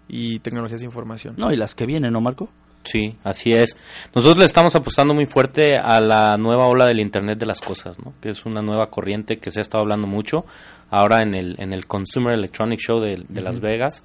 [0.09, 1.35] y tecnologías de información.
[1.37, 2.49] No, y las que vienen, ¿no, Marco?
[2.89, 3.77] Sí, así es.
[4.15, 7.99] Nosotros le estamos apostando muy fuerte a la nueva ola del Internet de las cosas,
[7.99, 8.15] ¿no?
[8.21, 10.47] que es una nueva corriente que se ha estado hablando mucho.
[10.91, 13.61] Ahora en el, en el Consumer Electronic Show de, de Las.
[13.61, 14.03] Vegas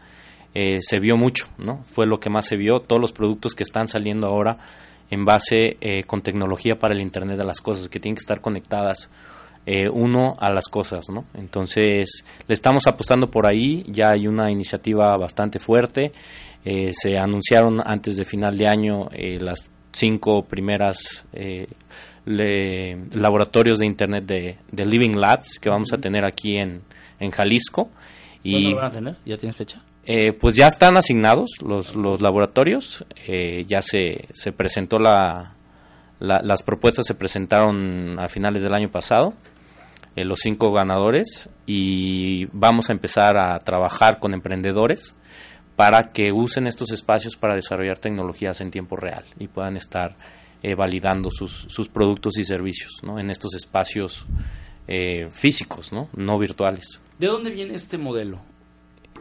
[0.53, 1.83] eh, se vio mucho, ¿no?
[1.85, 2.81] Fue lo que más se vio.
[2.81, 4.57] Todos los productos que están saliendo ahora
[5.09, 8.41] en base eh, con tecnología para el Internet de las cosas, que tienen que estar
[8.41, 9.09] conectadas
[9.65, 11.23] eh, uno a las cosas, ¿no?
[11.35, 16.11] Entonces, le estamos apostando por ahí, ya hay una iniciativa bastante fuerte,
[16.65, 21.25] eh, se anunciaron antes de final de año eh, las cinco primeras
[22.25, 26.81] laboratorios de Internet de, Living Labs que vamos a tener aquí en,
[27.19, 27.89] en Jalisco.
[28.43, 29.15] Y, ¿Cuándo van a tener?
[29.25, 29.81] ¿Ya tienes fecha?
[30.39, 33.05] pues ya están asignados los, los laboratorios,
[33.67, 35.53] ya se, se presentó la,
[36.23, 39.33] las propuestas se presentaron a finales del año pasado
[40.15, 45.15] eh, los cinco ganadores y vamos a empezar a trabajar con emprendedores
[45.75, 50.15] para que usen estos espacios para desarrollar tecnologías en tiempo real y puedan estar
[50.61, 53.19] eh, validando sus, sus, productos y servicios ¿no?
[53.19, 54.25] en estos espacios
[54.87, 56.09] eh, físicos, ¿no?
[56.15, 56.99] no virtuales.
[57.19, 58.41] ¿De dónde viene este modelo?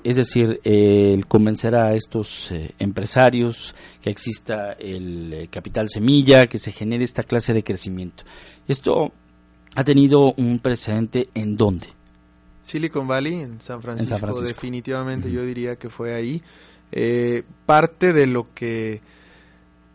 [0.05, 7.05] Es decir, el convencer a estos empresarios que exista el capital semilla, que se genere
[7.05, 8.25] esta clase de crecimiento.
[8.67, 9.13] Esto
[9.75, 11.89] ha tenido un precedente en dónde?
[12.63, 16.43] Silicon Valley, en San Francisco, definitivamente yo diría que fue ahí.
[16.93, 19.01] Eh, parte de lo que,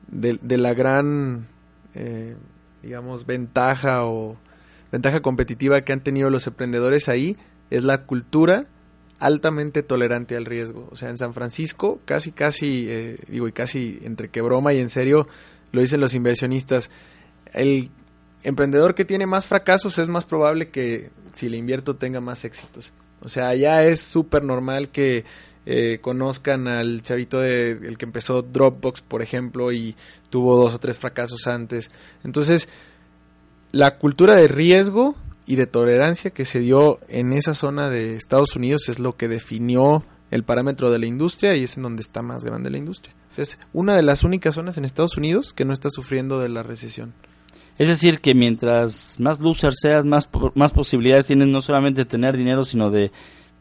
[0.08, 1.48] de, la gran,
[1.96, 2.36] eh,
[2.84, 4.38] digamos, ventaja o
[4.92, 7.38] ventaja competitiva que han tenido los emprendedores ahí
[7.70, 8.66] es la cultura
[9.20, 10.88] altamente tolerante al riesgo.
[10.92, 14.80] O sea, en San Francisco, casi, casi, eh, digo, y casi entre que broma y
[14.80, 15.28] en serio,
[15.72, 16.92] lo dicen los inversionistas,
[17.54, 17.90] el
[18.48, 22.94] emprendedor que tiene más fracasos es más probable que si le invierto tenga más éxitos.
[23.20, 25.26] O sea, ya es súper normal que
[25.66, 29.98] eh, conozcan al chavito de, el que empezó Dropbox, por ejemplo, y
[30.30, 31.92] tuvo dos o tres fracasos antes.
[32.24, 32.70] Entonces,
[33.74, 38.56] la cultura de riesgo y de tolerancia que se dio en esa zona de Estados
[38.56, 42.22] Unidos es lo que definió el parámetro de la industria y es en donde está
[42.22, 43.14] más grande la industria.
[43.36, 46.64] es una de las únicas zonas en Estados Unidos que no está sufriendo de la
[46.64, 47.14] recesión.
[47.78, 52.36] Es decir, que mientras más loser seas, más, más posibilidades tienes no solamente de tener
[52.36, 53.12] dinero, sino de,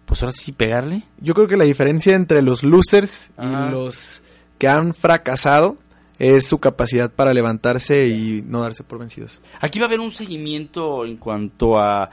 [0.07, 1.03] pues ahora sí, pegarle.
[1.21, 4.23] Yo creo que la diferencia entre los losers y los
[4.59, 5.77] que han fracasado
[6.19, 9.43] es su capacidad para levantarse y no darse por vencidos.
[9.61, 12.11] Aquí va a haber un seguimiento en cuanto a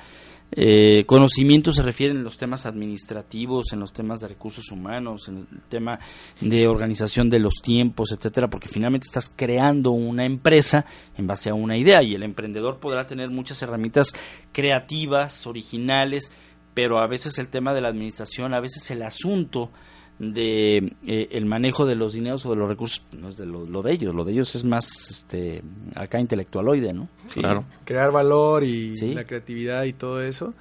[0.56, 5.38] eh, conocimiento se refiere en los temas administrativos, en los temas de recursos humanos, en
[5.38, 6.00] el tema
[6.42, 10.86] de organización de los tiempos, etcétera, porque finalmente estás creando una empresa
[11.18, 14.14] en base a una idea y el emprendedor podrá tener muchas herramientas
[14.52, 16.32] creativas, originales,
[16.74, 19.72] pero a veces el tema de la administración, a veces el asunto
[20.20, 23.82] de eh, el manejo de los dineros o de los recursos no es de lo,
[23.82, 25.64] de ellos lo de ellos es más este
[25.96, 27.66] acá intelectualoide no claro.
[27.84, 30.54] Crear valor y la creatividad y todo eso.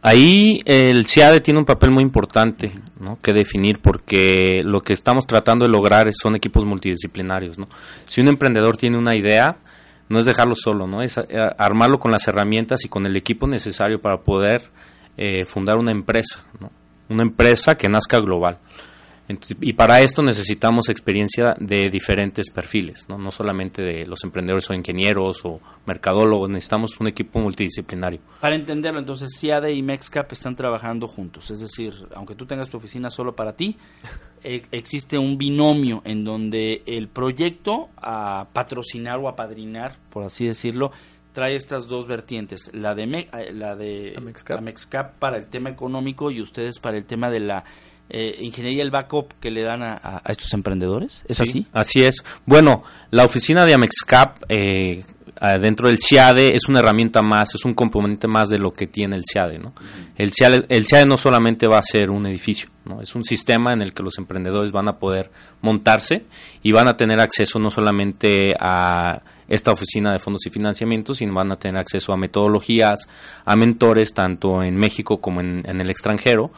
[0.00, 3.18] Ahí el CIADE tiene un papel muy importante ¿no?
[3.20, 7.68] que definir porque lo que estamos tratando de lograr son equipos multidisciplinarios no
[8.04, 9.58] si un emprendedor tiene una idea
[10.08, 13.46] no es dejarlo solo no es eh, armarlo con las herramientas y con el equipo
[13.46, 14.70] necesario para poder
[15.16, 16.70] eh, fundar una empresa no
[17.08, 18.58] una empresa que nazca global.
[19.60, 23.18] y para esto necesitamos experiencia de diferentes perfiles, ¿no?
[23.18, 28.20] no solamente de los emprendedores o ingenieros o mercadólogos, necesitamos un equipo multidisciplinario.
[28.40, 32.78] Para entenderlo, entonces CIADE y MEXCAP están trabajando juntos, es decir, aunque tú tengas tu
[32.78, 33.76] oficina solo para ti,
[34.42, 40.46] e, existe un binomio en donde el proyecto a patrocinar o a padrinar, por así
[40.46, 40.90] decirlo,
[41.38, 45.12] trae estas dos vertientes, la de eh, la de Amexcap.
[45.20, 47.62] para el tema económico y ustedes para el tema de la
[48.10, 51.24] eh, ingeniería el backup que le dan a, estos emprendedores.
[51.28, 51.64] ¿Es así?
[51.72, 52.24] Así es.
[52.44, 55.04] Bueno, la oficina de Amexcap eh,
[55.60, 59.14] dentro del CIADE es una herramienta más, es un componente más de lo que tiene
[59.14, 59.60] el CIADE.
[59.60, 59.74] ¿no?
[60.16, 63.00] el, CIADE el CIADE no solamente va a ser un edificio, ¿no?
[63.00, 66.24] es un sistema en el que los emprendedores van a poder montarse
[66.64, 71.34] y van a tener acceso no solamente a esta oficina de fondos y financiamientos, sino
[71.34, 73.08] van a tener acceso a metodologías,
[73.44, 76.50] a mentores, tanto en México como en, el extranjero,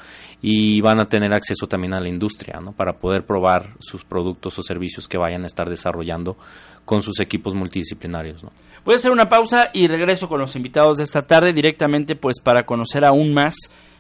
[0.43, 2.73] y van a tener acceso también a la industria, ¿no?
[2.73, 6.37] Para poder probar sus productos o servicios que vayan a estar desarrollando
[6.85, 8.45] con sus equipos multidisciplinarios.
[8.85, 12.41] Voy a hacer una pausa y regreso con los invitados de esta tarde directamente pues
[12.41, 13.55] para conocer aún más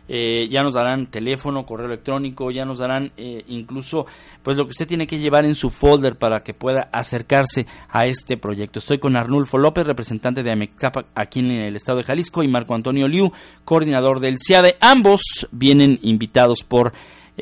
[0.09, 4.07] eh, ya nos darán teléfono, correo electrónico, ya nos darán eh, incluso
[4.43, 8.07] pues lo que usted tiene que llevar en su folder para que pueda acercarse a
[8.07, 8.79] este proyecto.
[8.79, 12.75] Estoy con Arnulfo López, representante de AMECAP aquí en el estado de Jalisco, y Marco
[12.75, 13.33] Antonio Liu,
[13.65, 14.77] coordinador del CIADE.
[14.81, 16.93] Ambos vienen invitados por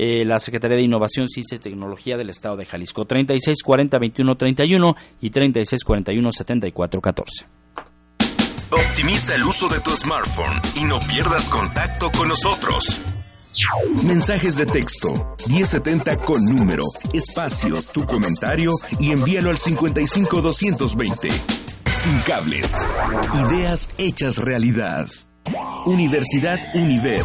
[0.00, 3.04] eh, la Secretaría de Innovación, Ciencia y Tecnología del Estado de Jalisco.
[3.04, 7.46] 3640 2131 y 3641 7414.
[8.70, 13.00] Optimiza el uso de tu smartphone y no pierdas contacto con nosotros.
[14.04, 21.28] Mensajes de texto 1070 con número, espacio, tu comentario y envíalo al 55220.
[21.30, 22.86] Sin cables.
[23.48, 25.08] Ideas hechas realidad.
[25.86, 27.24] Universidad Univer.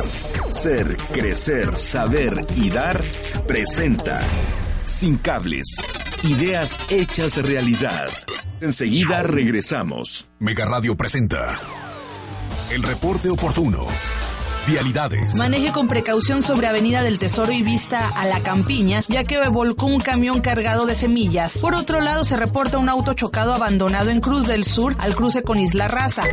[0.52, 3.04] Ser, crecer, saber y dar
[3.46, 4.22] presenta.
[4.86, 5.68] Sin cables.
[6.24, 8.10] Ideas hechas realidad.
[8.64, 10.26] Enseguida regresamos.
[10.40, 11.60] Mega Radio presenta.
[12.72, 13.86] El reporte oportuno.
[14.66, 15.36] Vialidades.
[15.36, 19.88] Maneje con precaución sobre Avenida del Tesoro y vista a la campiña, ya que volcó
[19.88, 21.58] un camión cargado de semillas.
[21.58, 25.44] Por otro lado, se reporta un auto chocado abandonado en Cruz del Sur al cruce
[25.44, 26.24] con Isla Raza.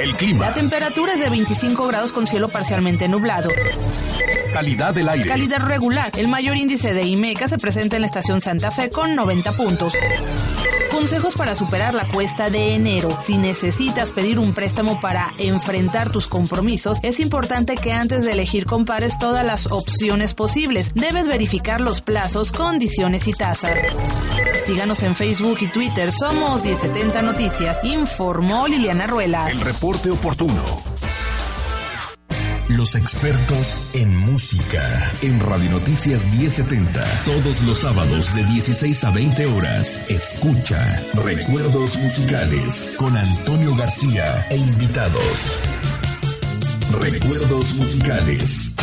[0.00, 0.46] El clima.
[0.46, 3.50] La temperatura es de 25 grados con cielo parcialmente nublado.
[4.50, 5.28] Calidad del aire.
[5.28, 6.10] Calidad regular.
[6.16, 9.92] El mayor índice de IMECA se presenta en la estación Santa Fe con 90 puntos.
[10.94, 13.08] Consejos para superar la cuesta de enero.
[13.20, 18.64] Si necesitas pedir un préstamo para enfrentar tus compromisos, es importante que antes de elegir
[18.64, 20.94] compares todas las opciones posibles.
[20.94, 23.76] Debes verificar los plazos, condiciones y tasas.
[24.66, 26.12] Síganos en Facebook y Twitter.
[26.12, 27.80] Somos 1070 Noticias.
[27.82, 29.52] Informó Liliana Ruelas.
[29.52, 30.93] El reporte oportuno.
[32.84, 35.10] Los expertos en música.
[35.22, 37.02] En Radio Noticias 1070.
[37.24, 40.10] Todos los sábados de 16 a 20 horas.
[40.10, 45.56] Escucha Recuerdos Musicales con Antonio García e invitados.
[47.00, 48.74] Recuerdos Musicales.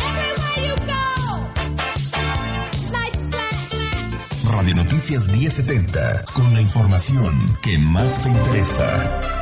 [4.51, 6.25] Radio Noticias 1070.
[6.33, 9.40] Con la información que más te interesa.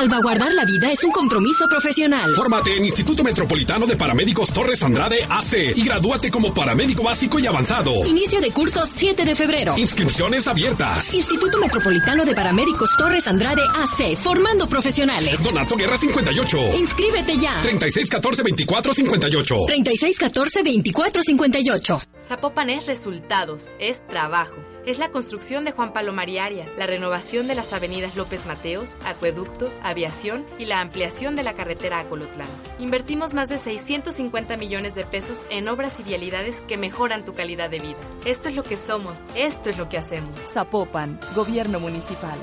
[0.00, 2.34] Salvaguardar la vida es un compromiso profesional.
[2.34, 7.46] Fórmate en Instituto Metropolitano de Paramédicos Torres Andrade AC y gradúate como paramédico básico y
[7.46, 7.92] avanzado.
[8.06, 9.76] Inicio de curso 7 de febrero.
[9.76, 11.12] Inscripciones abiertas.
[11.12, 15.44] Instituto Metropolitano de Paramédicos Torres Andrade AC, formando profesionales.
[15.44, 16.56] Donato Guerra 58.
[16.78, 17.60] Inscríbete ya.
[17.60, 19.54] 3614 2458.
[19.66, 22.00] 3614 2458.
[22.26, 27.54] Zapopan es resultados, es trabajo es la construcción de Juan Palomar Arias, la renovación de
[27.54, 32.48] las avenidas López Mateos, Acueducto, Aviación y la ampliación de la carretera a Colotlán.
[32.78, 37.70] Invertimos más de 650 millones de pesos en obras y vialidades que mejoran tu calidad
[37.70, 37.98] de vida.
[38.24, 40.30] Esto es lo que somos, esto es lo que hacemos.
[40.48, 42.38] Zapopan, Gobierno Municipal.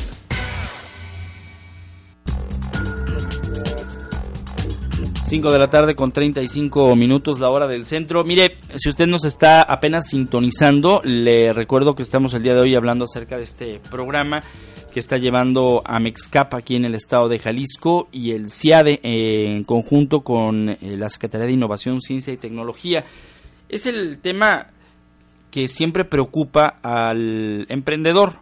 [5.34, 8.24] 5 de la tarde con 35 minutos la hora del centro.
[8.24, 12.76] Mire, si usted nos está apenas sintonizando, le recuerdo que estamos el día de hoy
[12.76, 14.44] hablando acerca de este programa
[14.94, 19.46] que está llevando a Mexcap aquí en el estado de Jalisco y el CIADE eh,
[19.48, 23.04] en conjunto con eh, la Secretaría de Innovación, Ciencia y Tecnología.
[23.70, 24.68] Es el tema
[25.50, 28.34] que siempre preocupa al emprendedor,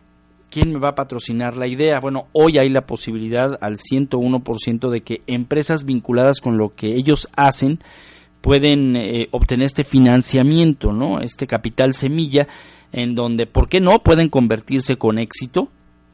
[0.51, 1.99] ¿quién me va a patrocinar la idea?
[1.99, 7.29] Bueno, hoy hay la posibilidad al 101% de que empresas vinculadas con lo que ellos
[7.35, 7.79] hacen
[8.41, 11.21] pueden eh, obtener este financiamiento, ¿no?
[11.21, 12.47] Este capital semilla
[12.91, 14.03] en donde, ¿por qué no?
[14.03, 15.69] Pueden convertirse con éxito,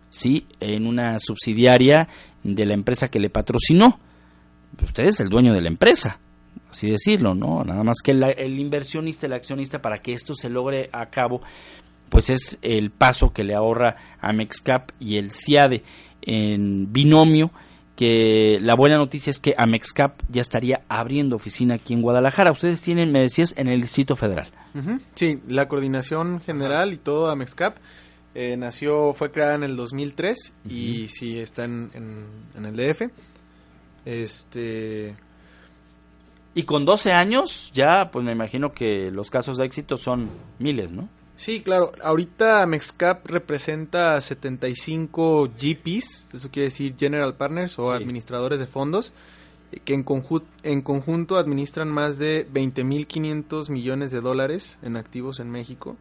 [0.10, 0.46] ¿sí?
[0.60, 2.08] En una subsidiaria
[2.44, 4.00] de la empresa que le patrocinó.
[4.84, 6.20] Usted es el dueño de la empresa,
[6.70, 7.64] así decirlo, ¿no?
[7.64, 11.42] Nada más que el inversionista, el accionista, para que esto se logre a cabo,
[12.10, 15.84] pues es el paso que le ahorra a Mexcap y el CIADE
[16.22, 17.52] en binomio
[17.98, 22.52] que la buena noticia es que Amexcap ya estaría abriendo oficina aquí en Guadalajara.
[22.52, 24.50] Ustedes tienen, me decías, en el Distrito Federal.
[25.16, 27.78] Sí, la coordinación general y todo Amexcap
[28.36, 31.90] eh, nació, fue creada en el 2003 y sí está en,
[32.56, 33.12] en, el DF.
[34.06, 35.16] Este...
[36.54, 40.92] Y con 12 años ya, pues me imagino que los casos de éxito son miles,
[40.92, 41.10] ¿no?
[41.38, 41.92] Sí, claro.
[42.04, 49.14] Ahorita Mexcap representa 75 GPs, eso quiere decir General Partners o administradores de fondos,
[49.86, 50.06] que en,
[50.64, 55.96] en conjunto administran más de 20.500 millones de dólares en activos en México.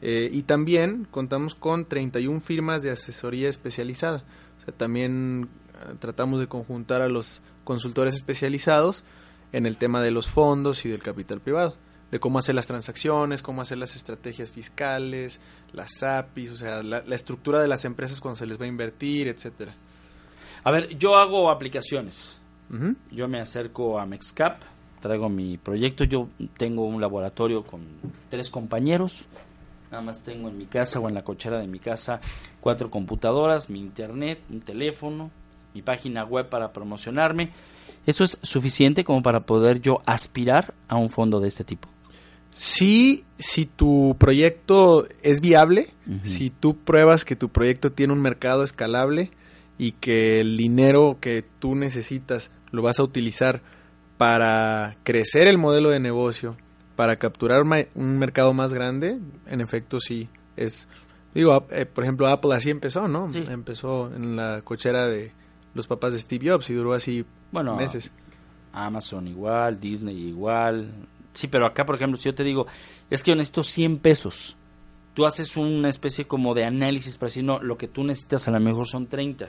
[0.00, 4.24] Eh, y también contamos con 31 firmas de asesoría especializada.
[4.60, 9.04] O sea, también eh, tratamos de conjuntar a los consultores especializados
[9.52, 11.76] en el tema de los fondos y del capital privado.
[12.12, 15.40] De cómo hacer las transacciones, cómo hacer las estrategias fiscales,
[15.72, 18.68] las APIs, o sea, la, la estructura de las empresas cuando se les va a
[18.68, 19.74] invertir, etcétera.
[20.62, 22.38] A ver, yo hago aplicaciones.
[23.10, 24.62] Yo me acerco a Mexcap,
[25.00, 26.04] traigo mi proyecto.
[26.04, 27.82] Yo tengo un laboratorio con
[28.30, 29.24] tres compañeros.
[29.90, 32.18] Nada más tengo en mi casa o en la cochera de mi casa
[32.62, 35.30] cuatro computadoras, mi internet, un teléfono,
[35.74, 37.50] mi página web para promocionarme.
[38.06, 41.88] ¿Eso es suficiente como para poder yo aspirar a un fondo de este tipo?
[42.54, 45.88] Sí, si tu proyecto es viable,
[46.22, 49.30] si tú pruebas que tu proyecto tiene un mercado escalable
[49.78, 53.62] y que el dinero que tú necesitas lo vas a utilizar
[54.18, 56.56] para crecer el modelo de negocio,
[56.94, 57.62] para capturar
[57.94, 60.88] un mercado más grande, en efecto sí es
[61.34, 63.30] digo, eh, por ejemplo, Apple así empezó, ¿no?
[63.32, 65.32] Empezó en la cochera de
[65.74, 68.10] los papás de Steve Jobs y duró así bueno, meses.
[68.72, 70.90] Amazon igual, Disney igual.
[71.32, 72.66] Sí, pero acá, por ejemplo, si yo te digo,
[73.10, 74.56] es que yo necesito 100 pesos,
[75.14, 78.50] tú haces una especie como de análisis para decir, no, lo que tú necesitas a
[78.50, 79.48] lo mejor son 30.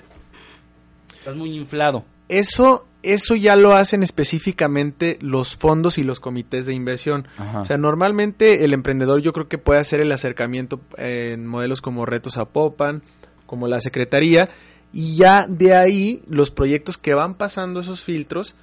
[1.18, 2.04] Estás muy inflado.
[2.30, 7.28] Eso, eso ya lo hacen específicamente los fondos y los comités de inversión.
[7.56, 12.06] O sea, normalmente el emprendedor yo creo que puede hacer el acercamiento en modelos como
[12.06, 13.04] Retos a Popan,
[13.46, 14.50] como la Secretaría,
[14.92, 18.56] y ya de ahí los proyectos que van pasando esos filtros,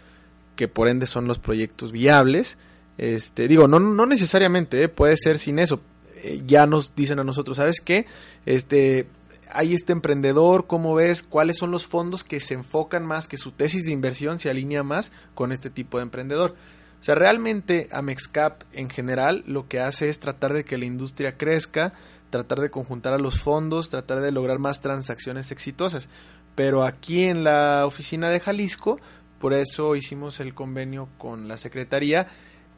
[0.56, 2.58] que por ende son los proyectos viables,
[3.00, 4.88] este, digo, no, no necesariamente, ¿eh?
[4.90, 5.80] puede ser sin eso.
[6.16, 8.04] Eh, ya nos dicen a nosotros, ¿sabes qué?
[8.44, 9.06] Este,
[9.48, 11.22] hay este emprendedor, ¿cómo ves?
[11.22, 14.82] ¿Cuáles son los fondos que se enfocan más, que su tesis de inversión se alinea
[14.82, 16.54] más con este tipo de emprendedor?
[17.00, 21.38] O sea, realmente Amexcap en general lo que hace es tratar de que la industria
[21.38, 21.94] crezca,
[22.28, 26.10] tratar de conjuntar a los fondos, tratar de lograr más transacciones exitosas.
[26.54, 29.00] Pero aquí en la oficina de Jalisco,
[29.38, 32.26] por eso hicimos el convenio con la Secretaría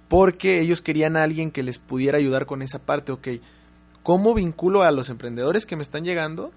[0.09, 3.28] porque ellos querían a alguien que les pudiera ayudar con esa parte, ok,
[4.03, 6.53] ¿cómo vinculo a los emprendedores que me están llegando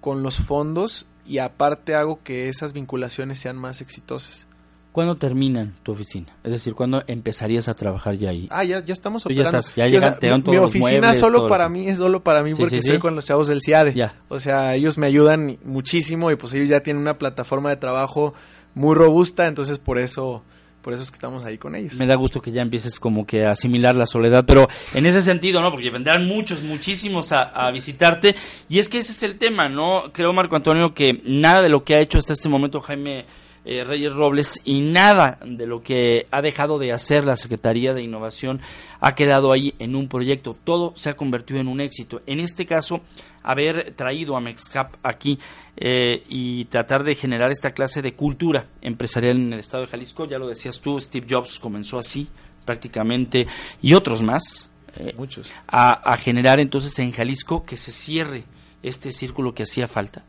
[0.00, 4.46] con los fondos y aparte hago que esas vinculaciones sean más exitosas?
[4.92, 6.34] ¿Cuándo terminan tu oficina?
[6.42, 8.48] Es decir, ¿cuándo empezarías a trabajar ya ahí?
[8.50, 9.58] Ah, ya, ya estamos Tú ya operando.
[9.58, 11.48] estás, ya Sí, llegan- o sea, te dan mi- todos Mi los oficina muebles, solo
[11.48, 11.70] para eso.
[11.70, 13.92] mí es solo para mí Sí, porque sí, estoy con los chavos del CIADE.
[13.92, 14.14] Ya.
[14.28, 18.32] O sea, ellos me ayudan muchísimo y pues ellos ya tienen una plataforma de trabajo
[18.74, 20.42] muy robusta, entonces por eso
[20.86, 21.94] por eso es que estamos ahí con ellos.
[21.94, 25.20] Me da gusto que ya empieces como que a asimilar la soledad, pero en ese
[25.20, 25.72] sentido, ¿no?
[25.72, 28.36] Porque vendrán muchos, muchísimos a, a visitarte.
[28.68, 30.12] Y es que ese es el tema, ¿no?
[30.12, 33.24] Creo, Marco Antonio, que nada de lo que ha hecho hasta este momento Jaime
[33.66, 38.02] eh, Reyes Robles y nada de lo que ha dejado de hacer la Secretaría de
[38.02, 38.60] Innovación
[39.00, 40.56] ha quedado ahí en un proyecto.
[40.64, 42.22] Todo se ha convertido en un éxito.
[42.26, 43.00] En este caso,
[43.42, 45.38] haber traído a Mexcap aquí
[45.76, 50.26] eh, y tratar de generar esta clase de cultura empresarial en el estado de Jalisco,
[50.26, 52.28] ya lo decías tú, Steve Jobs comenzó así
[52.64, 53.46] prácticamente
[53.82, 54.70] y otros más.
[54.96, 55.52] eh, Muchos.
[55.68, 58.44] A, a generar entonces en Jalisco que se cierre
[58.82, 60.24] este círculo que hacía falta.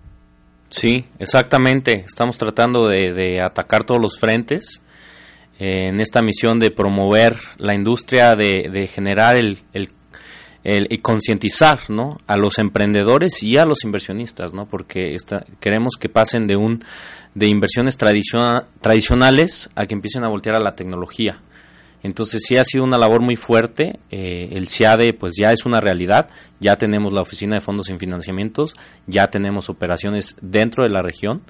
[0.70, 2.04] Sí, exactamente.
[2.06, 4.82] Estamos tratando de, de atacar todos los frentes
[5.60, 9.90] eh, en esta misión de promover la industria, de, de generar el, el,
[10.64, 12.18] el- y concientizar ¿no?
[12.28, 14.66] a los emprendedores y a los inversionistas, ¿no?
[14.68, 16.84] porque esta- queremos que pasen de, un,
[17.34, 21.40] de inversiones tradiciona- tradicionales a que empiecen a voltear a la tecnología.
[22.08, 24.00] Entonces sí ha sido una labor muy fuerte.
[24.10, 26.30] eh, el CIADE pues ya es una realidad.
[26.62, 28.76] Ya tenemos la oficina de fondos en financiamientos,
[29.08, 31.42] ya tenemos operaciones dentro de la región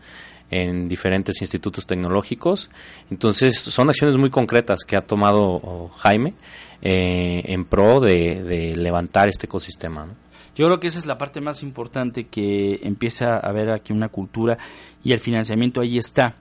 [0.49, 2.71] en diferentes institutos tecnológicos.
[3.11, 6.33] Entonces son acciones muy concretas que ha tomado Jaime
[6.81, 10.07] eh, en pro de, de levantar este ecosistema.
[10.07, 10.13] ¿no?
[10.55, 14.09] Yo creo que esa es la parte más importante que empieza a haber aquí una
[14.09, 14.57] cultura
[15.03, 16.33] y el financiamiento ahí está.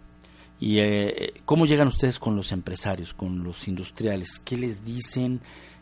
[0.59, 4.41] ¿Y eh, cómo llegan ustedes con los empresarios, con los industriales?
[4.45, 5.41] ¿Qué les dicen?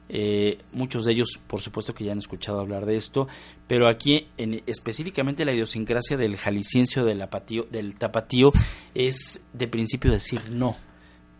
[0.08, 3.26] Eh, muchos de ellos, por supuesto que ya han escuchado hablar de esto,
[3.66, 7.26] pero aquí en, específicamente la idiosincrasia del jalisciense o del,
[7.70, 8.52] del tapatío
[8.94, 10.76] es de principio decir no.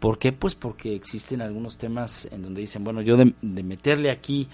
[0.00, 0.32] ¿Por qué?
[0.32, 4.48] Pues porque existen algunos temas en donde dicen, bueno, yo de, de meterle aquí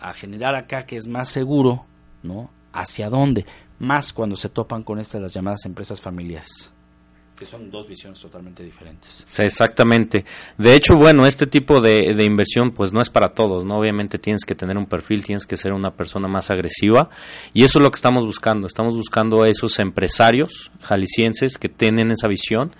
[0.00, 1.84] a generar acá que es más seguro,
[2.22, 2.50] ¿no?
[2.72, 3.44] ¿Hacia dónde?
[3.78, 6.72] Más cuando se topan con estas las llamadas empresas familiares,
[7.38, 9.22] que son dos visiones totalmente diferentes.
[9.24, 10.24] Sí, exactamente.
[10.56, 13.78] De hecho, bueno, este tipo de, de inversión pues no es para todos, ¿no?
[13.78, 17.08] Obviamente tienes que tener un perfil, tienes que ser una persona más agresiva
[17.54, 18.66] y eso es lo que estamos buscando.
[18.66, 22.74] Estamos buscando a esos empresarios jaliscienses que tienen esa visión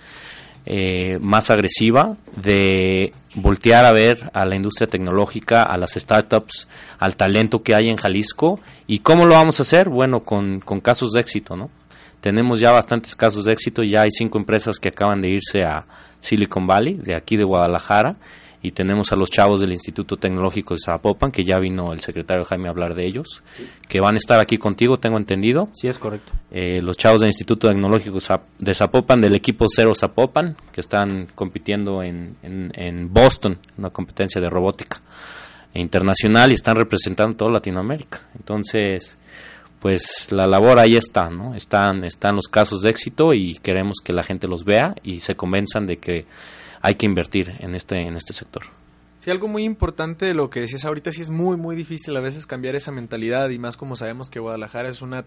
[0.65, 6.67] eh, más agresiva de voltear a ver a la industria tecnológica, a las startups,
[6.99, 10.81] al talento que hay en Jalisco y cómo lo vamos a hacer, bueno, con, con
[10.81, 11.69] casos de éxito, ¿no?
[12.21, 15.85] Tenemos ya bastantes casos de éxito, ya hay cinco empresas que acaban de irse a
[16.19, 18.17] Silicon Valley, de aquí de Guadalajara,
[18.61, 22.43] y tenemos a los chavos del Instituto Tecnológico de Zapopan, que ya vino el secretario
[22.43, 23.41] Jaime a hablar de ellos,
[23.87, 25.69] que van a estar aquí contigo, tengo entendido.
[25.71, 26.33] Sí, es correcto.
[26.51, 28.17] Eh, los chavos del Instituto Tecnológico
[28.59, 34.41] de Zapopan, del equipo Cero Zapopan, que están compitiendo en, en, en Boston, una competencia
[34.41, 35.01] de robótica
[35.73, 38.21] internacional y están representando toda Latinoamérica.
[38.35, 39.17] Entonces,
[39.79, 41.55] pues la labor ahí está, ¿no?
[41.55, 45.35] Están, están los casos de éxito y queremos que la gente los vea y se
[45.35, 46.25] convenzan de que
[46.81, 48.63] hay que invertir en este, en este sector.
[49.19, 52.21] Sí, algo muy importante de lo que decías ahorita, sí es muy, muy difícil a
[52.21, 55.25] veces cambiar esa mentalidad y más como sabemos que Guadalajara es una,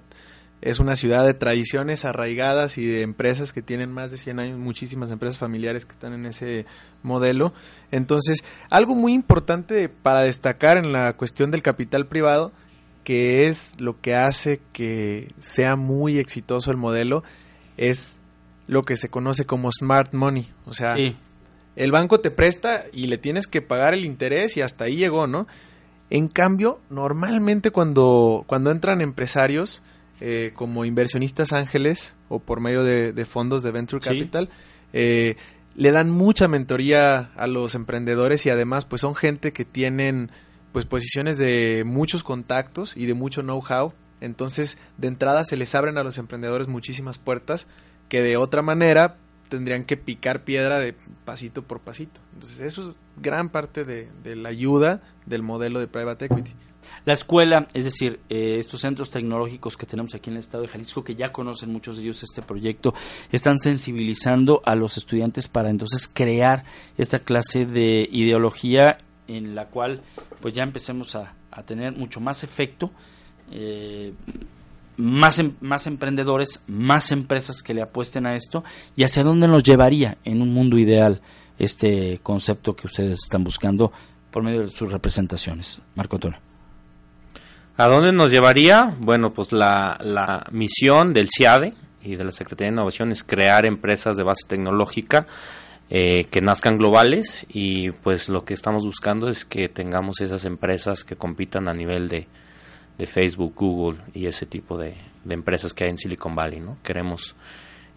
[0.63, 4.59] es una ciudad de tradiciones arraigadas y de empresas que tienen más de 100 años,
[4.59, 6.65] muchísimas empresas familiares que están en ese
[7.03, 7.53] modelo.
[7.91, 12.53] Entonces, algo muy importante para destacar en la cuestión del capital privado,
[13.05, 17.23] que es lo que hace que sea muy exitoso el modelo,
[17.77, 18.19] es
[18.67, 20.51] lo que se conoce como smart money.
[20.67, 20.97] O sea,
[21.77, 25.27] el banco te presta y le tienes que pagar el interés y hasta ahí llegó,
[25.27, 25.47] ¿no?
[26.11, 29.83] En cambio, normalmente cuando, cuando entran empresarios
[30.21, 34.51] eh, como inversionistas ángeles o por medio de, fondos de venture capital,
[34.93, 35.37] eh,
[35.75, 40.31] le dan mucha mentoría a los emprendedores y además pues son gente que tienen
[40.73, 43.93] pues posiciones de muchos contactos y de mucho know-how.
[44.21, 47.67] Entonces, de entrada se les abren a los emprendedores muchísimas puertas
[48.09, 49.17] que de otra manera
[49.49, 50.95] tendrían que picar piedra de
[51.25, 52.21] pasito por pasito.
[52.33, 56.53] Entonces, eso es gran parte de, la ayuda del modelo de private equity.
[57.05, 60.69] La escuela, es decir, eh, estos centros tecnológicos que tenemos aquí en el estado de
[60.69, 62.95] Jalisco, que ya conocen muchos de ellos este proyecto,
[63.31, 66.65] están sensibilizando a los estudiantes para entonces crear
[66.97, 68.99] esta clase de ideología
[69.29, 70.03] en la cual
[70.41, 71.35] pues ya empecemos a,
[71.67, 72.91] tener mucho más efecto.
[73.51, 74.13] Eh,
[74.97, 78.63] más, em, más emprendedores, más empresas que le apuesten a esto
[78.97, 81.21] y hacia dónde nos llevaría en un mundo ideal
[81.59, 83.93] este concepto que ustedes están buscando
[84.31, 85.81] por medio de sus representaciones.
[85.95, 86.39] Marco Antonio.
[87.77, 88.95] ¿A dónde nos llevaría?
[88.99, 93.65] Bueno, pues la, la misión del CIADE y de la Secretaría de Innovación es crear
[93.65, 95.27] empresas de base tecnológica
[95.95, 101.05] eh, que nazcan globales y pues lo que estamos buscando es que tengamos esas empresas
[101.05, 102.29] que compitan a nivel de,
[102.97, 104.95] de Facebook, Google y ese tipo de,
[105.29, 106.79] empresas que hay en Silicon Valley, ¿no?
[106.83, 107.37] Queremos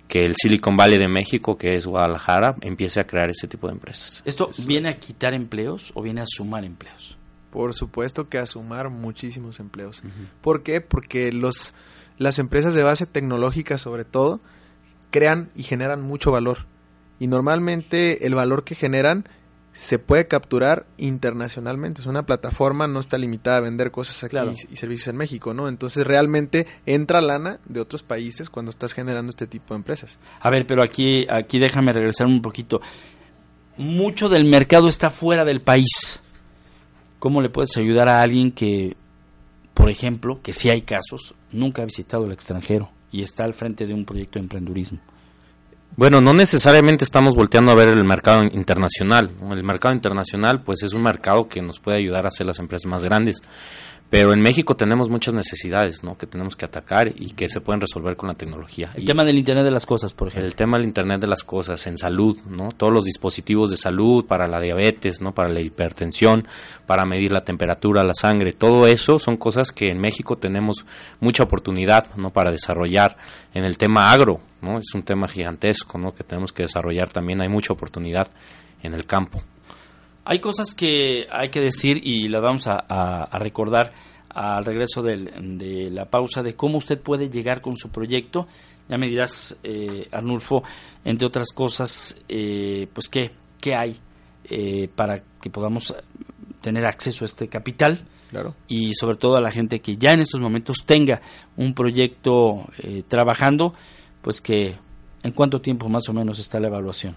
[0.09, 3.75] que el Silicon Valley de México, que es Guadalajara, empiece a crear ese tipo de
[3.75, 4.21] empresas.
[4.25, 7.17] ¿Esto viene a quitar empleos o viene a sumar empleos?
[7.49, 10.03] Por supuesto que a sumar muchísimos empleos.
[10.41, 10.81] ¿Por qué?
[10.81, 11.73] Porque los,
[12.17, 14.41] las empresas de base tecnológica, sobre todo,
[15.11, 16.67] crean y generan mucho valor.
[17.19, 19.25] Y normalmente el valor que generan
[19.75, 21.99] se puede capturar internacionalmente.
[21.99, 24.37] Es una plataforma, no está limitada a vender cosas aquí
[24.71, 25.67] y, servicios en México, ¿no?
[25.67, 30.17] Entonces realmente entra lana de otros países cuando estás generando este tipo de empresas.
[30.39, 32.79] A ver, pero aquí, aquí déjame regresar un poquito.
[33.75, 36.21] Mucho del mercado está fuera del país.
[37.19, 38.95] ¿Cómo le puedes ayudar a alguien que,
[39.73, 43.85] por ejemplo, que si hay casos, nunca ha visitado el extranjero y está al frente
[43.85, 44.99] de un proyecto de emprendurismo?
[45.97, 49.31] Bueno, no necesariamente estamos volteando a ver el mercado internacional.
[49.49, 52.89] El mercado internacional, pues, es un mercado que nos puede ayudar a hacer las empresas
[52.89, 53.37] más grandes.
[54.09, 56.15] Pero en México tenemos muchas necesidades, ¿no?
[56.17, 58.91] Que tenemos que atacar y que se pueden resolver con la tecnología.
[58.93, 60.47] El tema del Internet de las cosas, por ejemplo.
[60.47, 62.69] El tema del Internet de las cosas en salud, ¿no?
[62.69, 65.33] Todos los dispositivos de salud para la diabetes, ¿no?
[65.33, 66.47] Para la hipertensión,
[66.85, 70.85] para medir la temperatura, la sangre, todo eso son cosas que en México tenemos
[71.19, 72.29] mucha oportunidad, ¿no?
[72.29, 73.17] Para desarrollar.
[73.53, 74.77] En el tema agro, ¿no?
[74.77, 76.13] Es un tema gigantesco, ¿no?
[76.13, 77.41] Que tenemos que desarrollar también.
[77.41, 78.27] Hay mucha oportunidad
[78.83, 79.41] en el campo.
[80.25, 83.93] Hay cosas que hay que decir y las vamos a, recordar
[84.29, 88.47] al regreso de la pausa de cómo usted puede llegar con su proyecto.
[88.89, 90.63] Ya me dirás, eh, Arnulfo,
[91.03, 93.97] entre otras cosas, eh, pues qué, qué hay
[94.47, 95.95] eh, para que podamos
[96.61, 98.01] tener acceso a este capital.
[98.29, 98.55] Claro.
[98.67, 101.21] Y sobre todo a la gente que ya en estos momentos tenga
[101.57, 103.73] un proyecto eh, trabajando,
[104.21, 104.75] pues que
[105.23, 107.15] en cuánto tiempo más o menos está la evaluación.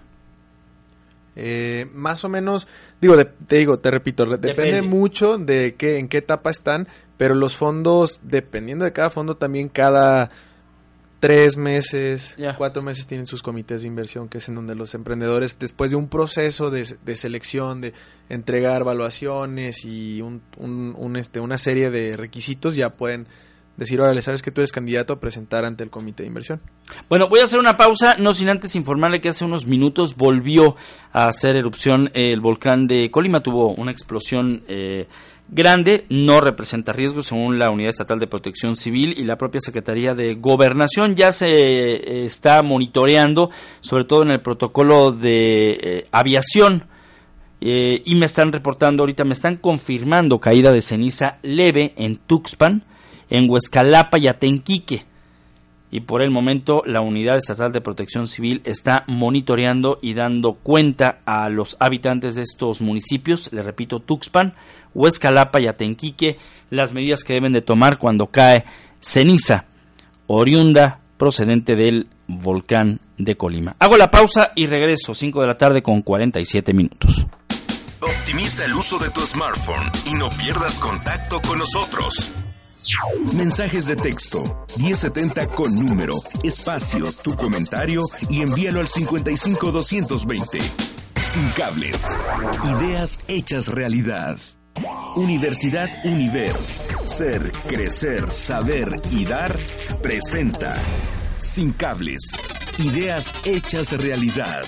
[1.41, 2.67] Eh, más o menos,
[3.01, 7.57] digo, te digo, te repito, depende, mucho de qué, en qué etapa están, pero los
[7.57, 10.31] fondos, dependiendo de cada fondo, también cada
[11.21, 15.61] tres meses, cuatro meses tienen sus comités de inversión, que es en donde los emprendedores,
[15.61, 16.85] después de un proceso de,
[17.15, 17.93] selección, de
[18.29, 23.29] entregar evaluaciones y un, un, este, una serie de requisitos, ya pueden
[23.79, 26.61] decir, órale, sabes que tú eres candidato a presentar ante el comité de inversión.
[27.09, 30.77] Bueno, voy a hacer una pausa, no sin antes informarle que hace unos minutos volvió
[31.13, 35.07] a hacer erupción el volcán de Colima, tuvo una explosión eh,
[35.49, 40.13] grande, no representa riesgo según la Unidad Estatal de Protección Civil y la propia Secretaría
[40.15, 41.15] de Gobernación.
[41.15, 43.51] Ya se eh, está monitoreando,
[43.81, 46.85] sobre todo en el protocolo de eh, aviación.
[47.61, 52.85] Y me están reportando ahorita, me están confirmando caída de ceniza leve en Tuxpan,
[53.31, 55.05] en Huescalapa y Atenquique.
[55.91, 61.21] Y por el momento la Unidad Estatal de Protección Civil está monitoreando y dando cuenta
[61.25, 64.55] a los habitantes de estos municipios, le repito, Tuxpan,
[64.95, 66.39] Huescalapa y Atenquique,
[66.71, 68.65] las medidas que deben de tomar cuando cae
[69.01, 69.65] ceniza
[70.27, 73.77] oriunda procedente del volcán de Colima.
[73.79, 77.27] Hago la pausa y regreso, 5 de la tarde con 47 minutos.
[78.01, 82.48] Optimiza el uso de tu smartphone y no pierdas contacto con nosotros.
[83.35, 90.59] Mensajes de texto 1070 con número, espacio, tu comentario y envíalo al 55220.
[91.23, 92.07] Sin cables.
[92.65, 94.39] Ideas hechas realidad.
[95.17, 96.55] Universidad Univer.
[97.07, 99.57] Ser, crecer, saber y dar
[100.03, 100.75] presenta.
[101.41, 102.23] Sin cables.
[102.79, 104.65] Ideas hechas realidad.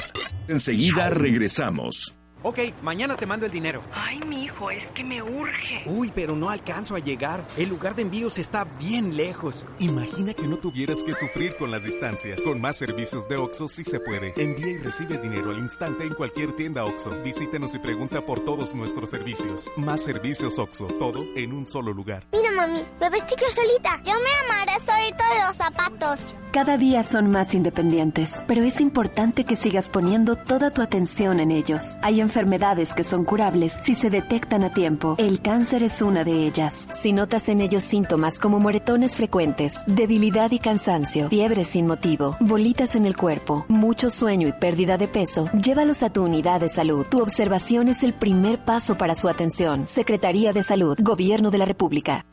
[0.48, 2.19] Enseguida regresamos.
[2.42, 3.82] Ok, mañana te mando el dinero.
[3.92, 5.82] Ay, mi hijo, es que me urge.
[5.84, 7.46] Uy, pero no alcanzo a llegar.
[7.58, 9.66] El lugar de envíos está bien lejos.
[9.78, 12.40] Imagina que no tuvieras que sufrir con las distancias.
[12.40, 14.32] Con más servicios de OXO sí se puede.
[14.38, 17.10] Envía y recibe dinero al instante en cualquier tienda OXO.
[17.22, 19.70] Visítenos y pregunta por todos nuestros servicios.
[19.76, 22.24] Más servicios OXO, todo en un solo lugar.
[22.32, 23.98] Mira, mami, me vestí yo solita.
[24.02, 26.20] Yo me amaré solito de los zapatos.
[26.52, 31.52] Cada día son más independientes, pero es importante que sigas poniendo toda tu atención en
[31.52, 31.96] ellos.
[32.02, 35.16] Hay enfermedades que son curables si se detectan a tiempo.
[35.18, 36.86] El cáncer es una de ellas.
[36.92, 42.94] Si notas en ellos síntomas como moretones frecuentes, debilidad y cansancio, fiebre sin motivo, bolitas
[42.94, 47.04] en el cuerpo, mucho sueño y pérdida de peso, llévalos a tu unidad de salud.
[47.10, 49.88] Tu observación es el primer paso para su atención.
[49.88, 52.24] Secretaría de Salud, Gobierno de la República.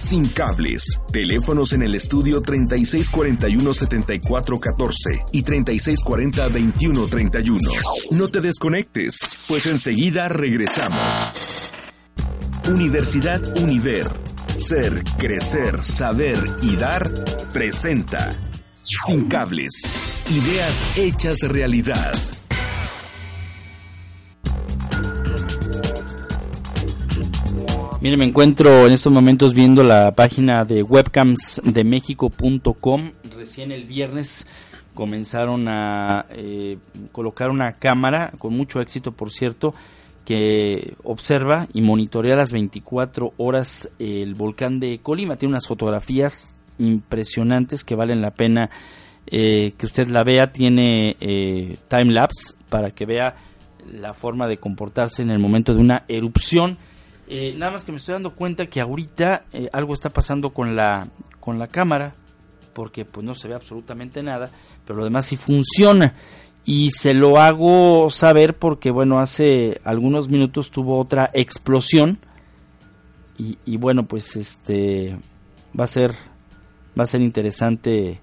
[0.04, 1.00] Sin cables.
[1.10, 7.58] Teléfonos en el estudio 3641-7414 y 3640-2131.
[8.10, 11.00] No te desconectes, pues enseguida regresamos.
[12.68, 14.06] Universidad Univer.
[14.58, 17.10] Ser, crecer, saber y dar
[17.54, 18.36] presenta.
[19.06, 19.72] Sin cables.
[20.28, 22.12] Ideas hechas realidad.
[28.04, 33.12] Mire, me encuentro en estos momentos viendo la página de webcamsdemexico.com.
[33.34, 34.46] Recién el viernes
[34.92, 36.76] comenzaron a eh,
[37.12, 39.74] colocar una cámara, con mucho éxito por cierto,
[40.26, 45.36] que observa y monitorea las 24 horas el volcán de Colima.
[45.36, 48.68] Tiene unas fotografías impresionantes que valen la pena
[49.26, 50.52] eh, que usted la vea.
[50.52, 53.34] Tiene eh, time lapse para que vea
[53.90, 56.76] la forma de comportarse en el momento de una erupción.
[57.26, 60.76] Eh, nada más que me estoy dando cuenta que ahorita eh, algo está pasando con
[60.76, 61.08] la
[61.40, 62.14] con la cámara
[62.74, 64.50] porque pues no se ve absolutamente nada,
[64.84, 66.14] pero lo demás sí funciona.
[66.66, 72.18] Y se lo hago saber porque bueno hace algunos minutos tuvo otra explosión
[73.38, 75.16] y, y bueno pues este
[75.78, 76.14] va a ser
[76.98, 78.20] va a ser interesante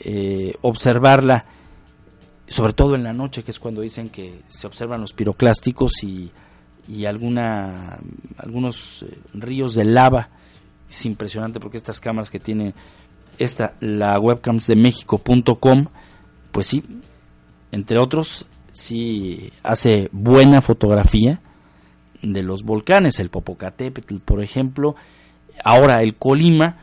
[0.00, 1.46] eh, observarla
[2.48, 6.30] sobre todo en la noche que es cuando dicen que se observan los piroclásticos y
[6.88, 7.98] y alguna
[8.36, 10.28] algunos eh, ríos de lava.
[10.88, 12.74] Es impresionante porque estas cámaras que tiene
[13.38, 15.86] esta la webcams de mexico.com
[16.50, 16.82] pues sí
[17.70, 21.40] entre otros sí hace buena fotografía
[22.20, 24.96] de los volcanes el Popocatépetl por ejemplo
[25.64, 26.76] ahora el Colima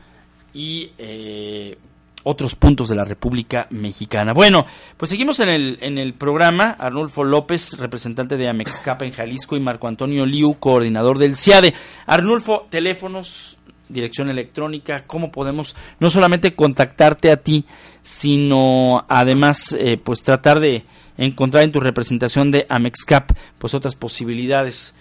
[0.54, 1.78] y eh,
[2.24, 4.34] otros puntos de la República Mexicana.
[4.34, 4.66] Bueno,
[4.98, 6.76] pues seguimos en el, en el programa.
[6.78, 11.74] Arnulfo López, representante de Amexcapa en Jalisco, y Marco Antonio Liu, coordinador del CIADE.
[12.06, 13.58] Arnulfo, teléfonos,
[13.88, 17.66] dirección electrónica, cómo podemos no solamente contactarte a ti,
[18.02, 20.84] sino además eh, pues tratar de
[21.18, 24.96] encontrar en tu representación de Amexcap pues otras posibilidades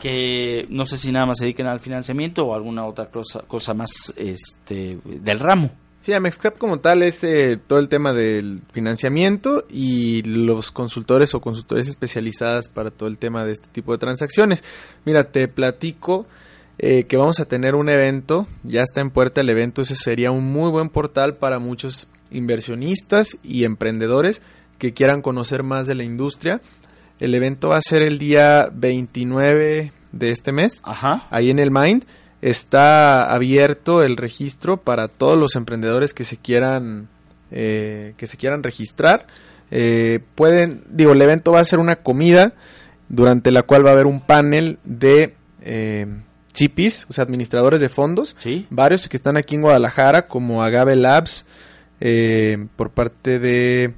[0.00, 3.74] que no sé si nada más se dediquen al financiamiento o alguna otra cosa, cosa
[3.74, 5.70] más este del ramo.
[6.04, 11.40] Sí, Amexcap como tal es eh, todo el tema del financiamiento y los consultores o
[11.40, 14.62] consultores especializadas para todo el tema de este tipo de transacciones.
[15.06, 16.26] Mira, te platico
[16.76, 20.30] eh, que vamos a tener un evento, ya está en puerta el evento, ese sería
[20.30, 24.42] un muy buen portal para muchos inversionistas y emprendedores
[24.76, 26.60] que quieran conocer más de la industria.
[27.18, 32.04] El evento va a ser el día 29 de este mes, ahí en el Mind.
[32.44, 37.08] Está abierto el registro para todos los emprendedores que se quieran,
[37.50, 39.26] eh, que se quieran registrar.
[39.70, 42.52] Eh, pueden, digo, el evento va a ser una comida
[43.08, 45.32] durante la cual va a haber un panel de
[45.62, 46.06] eh,
[46.54, 48.36] GPs, o sea, administradores de fondos,
[48.68, 51.46] varios que están aquí en Guadalajara, como Agave Labs,
[52.00, 53.94] eh, por parte de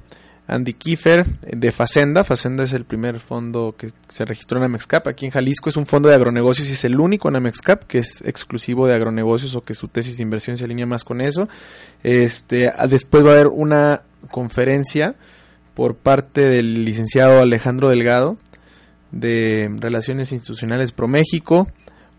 [0.47, 2.23] Andy Kiefer, de Facenda.
[2.23, 5.07] Facenda es el primer fondo que se registró en Amexcap.
[5.07, 7.99] Aquí en Jalisco es un fondo de agronegocios y es el único en Amexcap que
[7.99, 11.49] es exclusivo de agronegocios o que su tesis de inversión se alinea más con eso.
[12.03, 15.15] Este, después va a haber una conferencia
[15.73, 18.37] por parte del licenciado Alejandro Delgado
[19.11, 21.67] de Relaciones Institucionales Pro México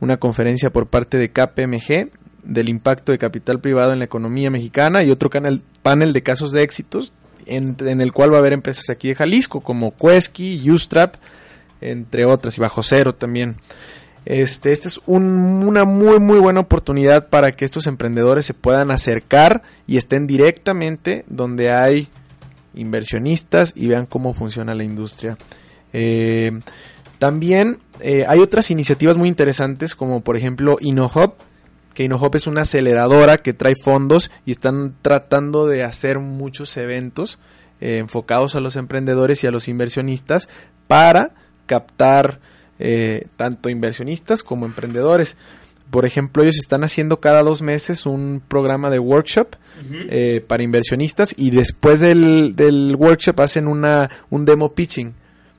[0.00, 2.10] una conferencia por parte de KPMG
[2.44, 6.52] del impacto de capital privado en la economía mexicana y otro canal, panel de casos
[6.52, 7.12] de éxitos
[7.48, 11.16] en, el cual va a haber empresas aquí de Jalisco como Quesky, Ustrap,
[11.80, 13.56] entre otras, y Bajo Cero también.
[14.24, 19.62] Este, esta es una muy muy buena oportunidad para que estos emprendedores se puedan acercar
[19.86, 22.08] y estén directamente donde hay
[22.74, 25.38] inversionistas y vean cómo funciona la industria.
[25.92, 26.60] Eh,
[27.18, 31.34] también eh, hay otras iniciativas muy interesantes como por ejemplo InnoHub,
[32.06, 37.40] que es una aceleradora que trae fondos y están tratando de hacer muchos eventos
[37.80, 40.48] eh, enfocados a los emprendedores y a los inversionistas
[40.86, 41.32] para
[41.66, 42.38] captar
[42.78, 45.36] eh, tanto inversionistas como emprendedores.
[45.90, 49.56] Por ejemplo, ellos están haciendo cada dos meses un programa de workshop
[50.46, 55.14] para inversionistas y después del, del workshop hacen una, un demo pitching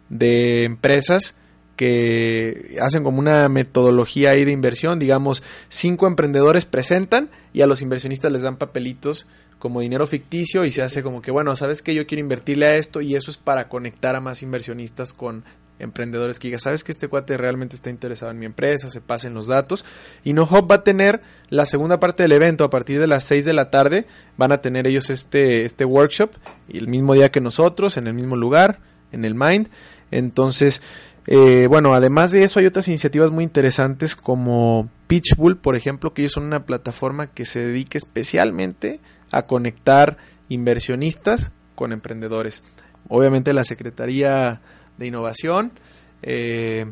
[0.08, 1.36] de empresas
[1.80, 7.82] que hacen como una metodología ahí de inversión, digamos, cinco emprendedores presentan y a los
[7.82, 9.28] inversionistas les dan papelitos
[9.60, 12.76] como dinero ficticio y se hace como que, bueno, sabes que yo quiero invertirle a
[12.76, 15.46] esto y eso es para conectar a más inversionistas con
[15.80, 19.34] emprendedores que digan, sabes que este cuate realmente está interesado en mi empresa, se pasen
[19.34, 19.86] los datos.
[20.26, 23.46] Y NoHop va a tener la segunda parte del evento a partir de las 6
[23.46, 24.06] de la tarde,
[24.36, 26.32] van a tener ellos este, este workshop
[26.68, 28.80] el mismo día que nosotros, en el mismo lugar,
[29.14, 29.70] en el Mind.
[30.12, 30.82] Entonces,
[31.28, 36.24] eh, bueno, además de eso hay otras iniciativas muy interesantes como Pitchbull, por ejemplo, que
[36.24, 39.00] ellos son una plataforma que se dedica especialmente
[39.32, 40.18] a conectar
[40.50, 42.64] inversionistas con emprendedores.
[43.08, 44.62] Obviamente la Secretaría
[44.98, 45.72] de Innovación,
[46.22, 46.92] eh,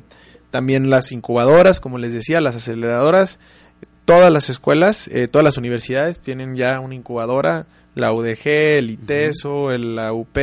[0.52, 3.40] también las incubadoras, como les decía, las aceleradoras,
[4.06, 9.78] todas las escuelas, eh, todas las universidades tienen ya una incubadora, la UDG, el ITESO,
[9.78, 10.38] la UP,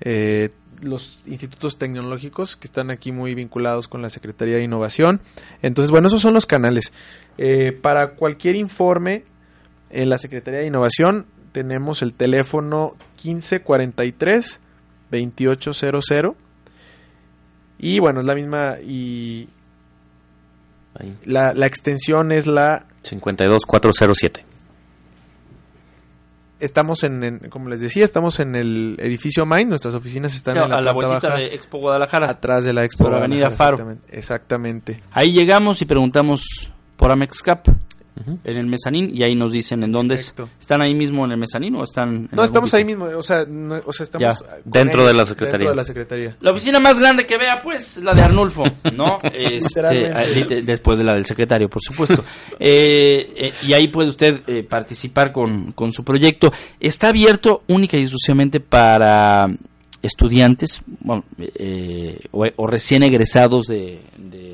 [0.00, 0.50] eh,
[0.82, 5.20] los institutos tecnológicos que están aquí muy vinculados con la Secretaría de Innovación.
[5.62, 6.92] Entonces, bueno, esos son los canales.
[7.38, 9.24] Eh, para cualquier informe
[9.90, 14.60] en la Secretaría de Innovación tenemos el teléfono 1543
[15.10, 16.34] 2800
[17.78, 19.48] y bueno, es la misma y
[21.24, 24.49] la, la extensión es la 52407
[26.60, 30.76] estamos en, como les decía, estamos en el edificio Mind, nuestras oficinas están en la,
[30.76, 32.28] a la vueltita de Expo Guadalajara.
[32.30, 33.76] Atrás de la Expo por Avenida Faro.
[33.76, 35.02] Exactamente, exactamente.
[35.12, 37.66] Ahí llegamos y preguntamos por Amexcap
[38.44, 41.74] en el mezanín y ahí nos dicen en dónde están ahí mismo en el mezanín
[41.76, 43.46] o están no estamos ahí mismo o sea,
[43.86, 46.36] o sea estamos dentro de la secretaría dentro de la secretaría.
[46.40, 51.14] La oficina más grande que vea pues la de Arnulfo no este, después de la
[51.14, 52.24] del secretario por supuesto.
[52.62, 56.52] Eh, eh, y ahí puede usted eh, participar con, con su proyecto.
[56.78, 59.48] Está abierto única y exclusivamente para
[60.02, 60.82] estudiantes
[62.32, 64.00] o, recién egresados de,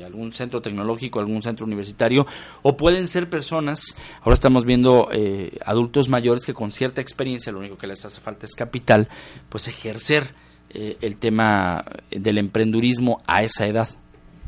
[0.05, 2.25] algún centro tecnológico, algún centro universitario,
[2.63, 7.59] o pueden ser personas, ahora estamos viendo eh, adultos mayores que con cierta experiencia, lo
[7.59, 9.07] único que les hace falta es capital,
[9.49, 10.33] pues ejercer
[10.69, 13.89] eh, el tema del emprendurismo a esa edad.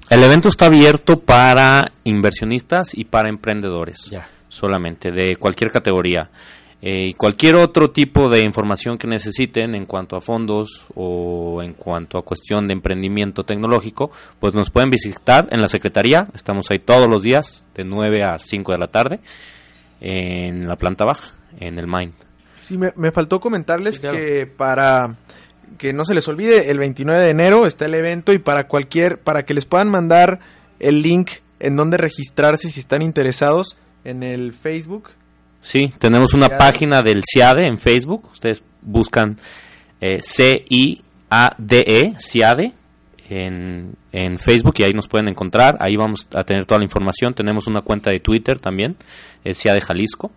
[0.10, 4.10] El evento está abierto para inversionistas y para emprendedores,
[4.48, 6.32] solamente, de cualquier categoría.
[6.82, 11.74] Eh, y cualquier otro tipo de información que necesiten en cuanto a fondos o en
[11.74, 16.28] cuanto a cuestión de emprendimiento tecnológico, pues nos pueden visitar en la Secretaría.
[16.34, 19.20] Estamos ahí todos los días, de 9 a 5 de la tarde,
[20.00, 22.14] en la planta baja, en el Mind.
[22.58, 25.18] Sí, me, me faltó comentarles que para
[25.78, 29.20] que no se les olvide, el 29 de enero está el evento y para cualquier,
[29.20, 30.40] para que les puedan mandar
[30.80, 35.10] el link en donde registrarse si están interesados en el Facebook.
[35.62, 38.30] Sí, tenemos una página del CIADE en Facebook.
[38.32, 39.38] Ustedes buscan
[40.00, 42.74] eh, C-I-A-D-E, CIADE,
[43.30, 45.78] en, en Facebook y ahí nos pueden encontrar.
[45.80, 47.34] Ahí vamos a tener toda la información.
[47.34, 48.96] Tenemos una cuenta de Twitter también,
[49.44, 50.32] es CIADE Jalisco.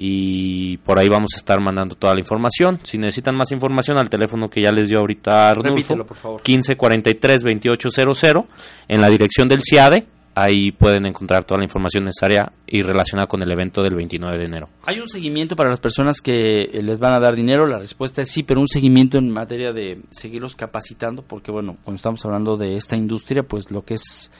[0.00, 2.78] Y por ahí vamos a estar mandando toda la información.
[2.84, 6.40] Si necesitan más información, al teléfono que ya les dio ahorita Arnulfo, Repítelo, por favor.
[6.42, 8.46] 1543-2800,
[8.86, 10.06] en la dirección del CIADE.
[10.40, 14.44] Ahí pueden encontrar toda la información necesaria y relacionada con el evento del 29 de
[14.44, 14.68] enero.
[14.86, 17.66] ¿Hay un seguimiento para las personas que eh, les van a dar dinero?
[17.66, 21.96] La respuesta es sí, pero un seguimiento en materia de seguirlos capacitando, porque bueno, cuando
[21.96, 24.30] estamos hablando de esta industria, pues lo que es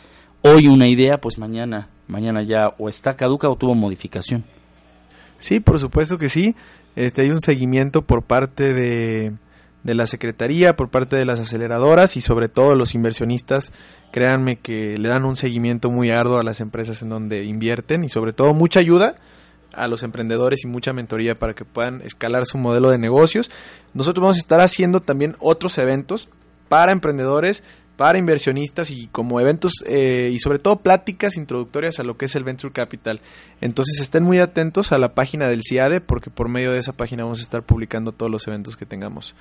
[0.42, 4.44] hoy una idea, pues mañana, mañana ya o está caduca o tuvo modificación.
[5.38, 6.54] Sí, por supuesto que sí.
[6.94, 9.32] Este, hay un seguimiento por parte de,
[9.82, 13.72] de la Secretaría, por parte de las aceleradoras y sobre todo los inversionistas.
[14.12, 18.08] Créanme que le dan un seguimiento muy arduo a las empresas en donde invierten y
[18.08, 19.16] sobre todo mucha ayuda
[19.74, 23.50] a los emprendedores y mucha mentoría para que puedan escalar su modelo de negocios.
[23.94, 26.28] Nosotros vamos a estar haciendo también otros eventos
[26.68, 27.62] para emprendedores,
[27.98, 32.36] para inversionistas y como eventos eh, y sobre todo pláticas introductorias a lo que es
[32.36, 33.20] el Venture Capital.
[33.60, 37.24] Entonces estén muy atentos a la página del CIADE porque por medio de esa página
[37.24, 39.34] vamos a estar publicando todos los eventos que tengamos.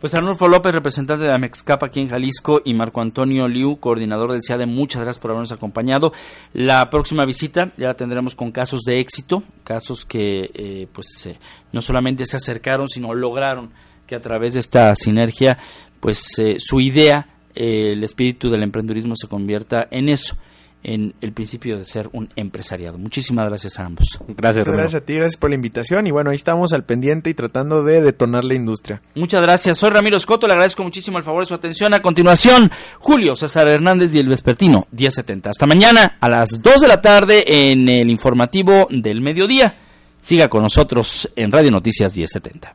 [0.00, 4.40] Pues Arnulfo López, representante de Amexcap aquí en Jalisco, y Marco Antonio Liu, coordinador del
[4.42, 6.12] CIADE, muchas gracias por habernos acompañado.
[6.54, 11.36] La próxima visita ya la tendremos con casos de éxito, casos que eh, pues eh,
[11.72, 13.70] no solamente se acercaron, sino lograron
[14.06, 15.58] que a través de esta sinergia,
[16.00, 17.26] pues eh, su idea,
[17.60, 20.36] eh, el espíritu del emprendurismo se convierta en eso,
[20.84, 22.98] en el principio de ser un empresariado.
[22.98, 24.06] Muchísimas gracias a ambos.
[24.28, 27.30] Gracias, Muchas gracias a ti, gracias por la invitación y bueno, ahí estamos al pendiente
[27.30, 29.02] y tratando de detonar la industria.
[29.16, 29.76] Muchas gracias.
[29.76, 31.92] Soy Ramiro Escoto, le agradezco muchísimo el favor de su atención.
[31.94, 35.50] A continuación, Julio César Hernández y el Vespertino, 1070.
[35.50, 37.42] Hasta mañana a las 2 de la tarde
[37.72, 39.76] en el informativo del mediodía.
[40.20, 42.72] Siga con nosotros en Radio Noticias 1070.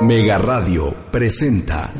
[0.00, 1.92] Mega Radio presenta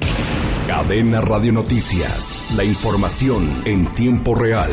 [0.69, 2.53] Cadena Radio Noticias.
[2.55, 4.71] La información en tiempo real.